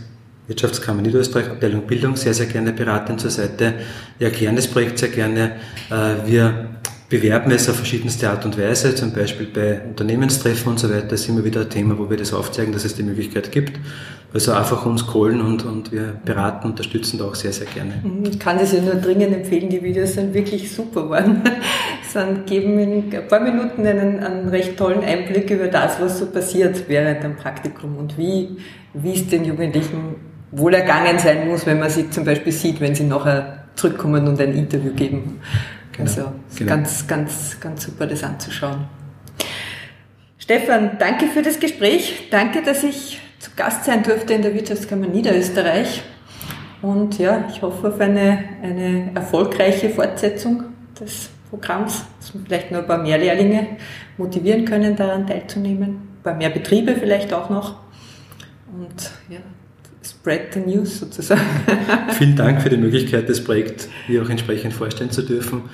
Wirtschaftskammer 0.47 1.03
Niederösterreich, 1.03 1.51
Abteilung 1.51 1.87
Bildung, 1.87 2.17
sehr, 2.17 2.35
sehr 2.35 2.47
gerne 2.47 2.73
beratend 2.73 3.21
zur 3.21 3.31
Seite. 3.31 3.75
Wir 4.19 4.29
erklären 4.29 4.57
das 4.57 4.67
Projekt 4.67 4.99
sehr 4.99 5.09
gerne. 5.09 5.53
Wir 6.27 6.69
bewerben 7.09 7.51
es 7.53 7.69
auf 7.69 7.77
verschiedenste 7.77 8.29
Art 8.29 8.45
und 8.45 8.59
Weise, 8.59 8.95
zum 8.95 9.13
Beispiel 9.13 9.47
bei 9.47 9.81
Unternehmenstreffen 9.89 10.73
und 10.73 10.81
so 10.81 10.89
weiter, 10.91 11.07
das 11.07 11.21
ist 11.21 11.29
immer 11.29 11.45
wieder 11.45 11.61
ein 11.61 11.71
Thema, 11.71 11.99
wo 11.99 12.09
wir 12.11 12.17
das 12.17 12.33
aufzeigen, 12.33 12.73
dass 12.73 12.85
es 12.85 12.95
die 12.95 13.03
Möglichkeit 13.03 13.53
gibt. 13.53 13.79
Also 14.33 14.51
einfach 14.53 14.85
uns 14.85 15.07
callen 15.07 15.41
und, 15.41 15.65
und 15.65 15.93
wir 15.93 16.17
beraten, 16.25 16.71
unterstützen 16.71 17.19
da 17.19 17.27
auch 17.27 17.37
sehr, 17.37 17.53
sehr 17.53 17.69
gerne. 17.69 18.03
Mhm, 18.03 18.25
ich 18.25 18.39
kann 18.41 18.59
das 18.59 18.73
ja 18.73 18.81
nur 18.81 18.97
dringend 18.97 19.33
empfehlen, 19.33 19.69
die 19.69 19.81
Videos 19.81 20.15
sind 20.15 20.35
wirklich 20.35 20.73
super 20.73 21.05
geworden. 21.05 21.43
Sie 22.13 22.35
geben 22.47 22.79
in 22.81 23.15
ein 23.15 23.29
paar 23.29 23.39
Minuten 23.39 23.87
einen, 23.87 24.19
einen 24.19 24.49
recht 24.49 24.77
tollen 24.77 25.05
Einblick 25.05 25.51
über 25.51 25.69
das, 25.69 26.01
was 26.01 26.19
so 26.19 26.27
passiert 26.27 26.89
während 26.89 27.23
dem 27.23 27.37
Praktikum 27.37 27.97
und 27.97 28.19
wie, 28.19 28.57
wie 28.93 29.13
es 29.13 29.29
den 29.29 29.45
Jugendlichen 29.45 30.17
wohl 30.55 30.75
ergangen 30.75 31.19
sein 31.19 31.49
muss, 31.49 31.67
wenn 31.67 31.79
man 31.79 31.91
sie 31.91 32.11
zum 32.11 32.25
Beispiel 32.25 32.53
sieht, 32.53 32.81
wenn 32.81 32.95
sie 32.95 33.05
nachher 33.05 33.65
zurückkommen 33.75 34.27
und 34.29 34.41
ein 34.41 34.55
Interview 34.55 34.93
geben. 34.93 35.41
Genau. 35.93 36.09
Also 36.09 36.33
genau. 36.57 36.71
ganz, 36.71 37.07
ganz, 37.07 37.61
ganz 37.61 37.85
super, 37.85 38.07
das 38.07 38.23
anzuschauen. 38.23 38.87
Stefan, 40.39 40.99
danke 40.99 41.27
für 41.27 41.43
das 41.43 41.59
Gespräch. 41.59 42.29
Danke, 42.31 42.63
dass 42.63 42.83
ich 42.83 43.21
zu 43.39 43.51
Gast 43.57 43.85
sein 43.85 44.03
durfte 44.03 44.35
in 44.35 44.43
der 44.43 44.55
Wirtschaftskammer 44.55 45.07
Niederösterreich. 45.07 46.03
Und 46.83 47.19
ja, 47.19 47.45
ich 47.49 47.63
hoffe 47.63 47.89
auf 47.89 48.01
eine, 48.01 48.45
eine 48.63 49.11
erfolgreiche 49.15 49.89
Fortsetzung 49.89 50.65
des 51.01 51.31
Programms, 51.49 52.05
dass 52.21 52.35
wir 52.35 52.43
vielleicht 52.45 52.71
noch 52.71 52.81
ein 52.81 52.87
paar 52.87 53.03
mehr 53.03 53.17
Lehrlinge 53.17 53.79
motivieren 54.19 54.65
können, 54.65 54.97
daran 54.97 55.27
teilzunehmen. 55.27 55.89
Ein 56.19 56.23
paar 56.23 56.35
mehr 56.35 56.51
Betriebe 56.51 56.95
vielleicht 56.95 57.33
auch 57.33 57.49
noch. 57.49 57.77
Und 58.77 59.11
ja, 59.31 59.39
spread 60.25 60.55
the 60.55 60.61
news 60.61 61.01
sozusagen. 61.01 61.43
Vielen 62.19 62.35
Dank 62.35 62.63
für 62.63 62.71
die 62.71 62.79
Möglichkeit, 62.79 63.29
das 63.29 63.45
Projekt 63.45 63.89
hier 64.07 64.23
auch 64.23 64.31
entsprechend 64.31 64.73
vorstellen 64.73 65.11
zu 65.11 65.21
dürfen. 65.21 65.65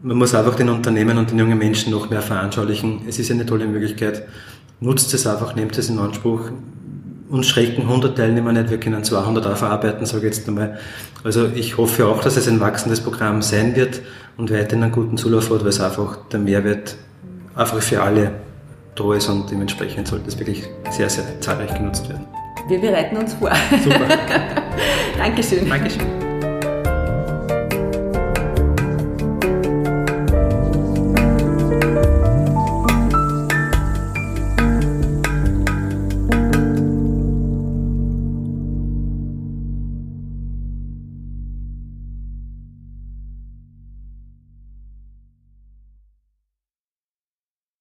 Man 0.00 0.16
muss 0.16 0.32
einfach 0.32 0.54
den 0.54 0.68
Unternehmen 0.68 1.18
und 1.18 1.32
den 1.32 1.40
jungen 1.40 1.58
Menschen 1.58 1.90
noch 1.90 2.08
mehr 2.08 2.22
veranschaulichen. 2.22 3.00
Es 3.08 3.18
ist 3.18 3.32
eine 3.32 3.44
tolle 3.44 3.66
Möglichkeit. 3.66 4.28
Nutzt 4.78 5.12
es 5.12 5.26
einfach, 5.26 5.56
nehmt 5.56 5.76
es 5.76 5.88
in 5.88 5.98
Anspruch. 5.98 6.52
Uns 7.30 7.48
schrecken 7.48 7.82
100 7.82 8.16
Teilnehmer 8.16 8.52
nicht, 8.52 8.70
wir 8.70 8.78
können 8.78 9.02
200 9.02 9.44
aufarbeiten, 9.44 10.06
sage 10.06 10.28
ich 10.28 10.36
jetzt 10.36 10.46
einmal. 10.46 10.78
Also 11.24 11.48
ich 11.52 11.76
hoffe 11.76 12.06
auch, 12.06 12.22
dass 12.22 12.36
es 12.36 12.46
ein 12.46 12.60
wachsendes 12.60 13.00
Programm 13.00 13.42
sein 13.42 13.74
wird 13.74 14.02
und 14.36 14.52
weiterhin 14.52 14.84
einen 14.84 14.92
guten 14.92 15.16
Zulauf 15.16 15.50
hat, 15.50 15.62
weil 15.62 15.68
es 15.70 15.80
einfach 15.80 16.28
der 16.28 16.38
Mehrwert 16.38 16.94
einfach 17.56 17.82
für 17.82 18.00
alle 18.02 18.30
da 18.94 19.14
ist 19.14 19.28
und 19.28 19.50
dementsprechend 19.50 20.06
sollte 20.06 20.28
es 20.28 20.38
wirklich 20.38 20.62
sehr, 20.92 21.10
sehr 21.10 21.40
zahlreich 21.40 21.74
genutzt 21.74 22.08
werden. 22.08 22.26
Wir 22.66 22.80
bereiten 22.80 23.16
uns 23.16 23.34
vor. 23.34 23.50
Super. 23.82 24.06
Dankeschön. 25.18 25.68
Dankeschön. 25.68 26.23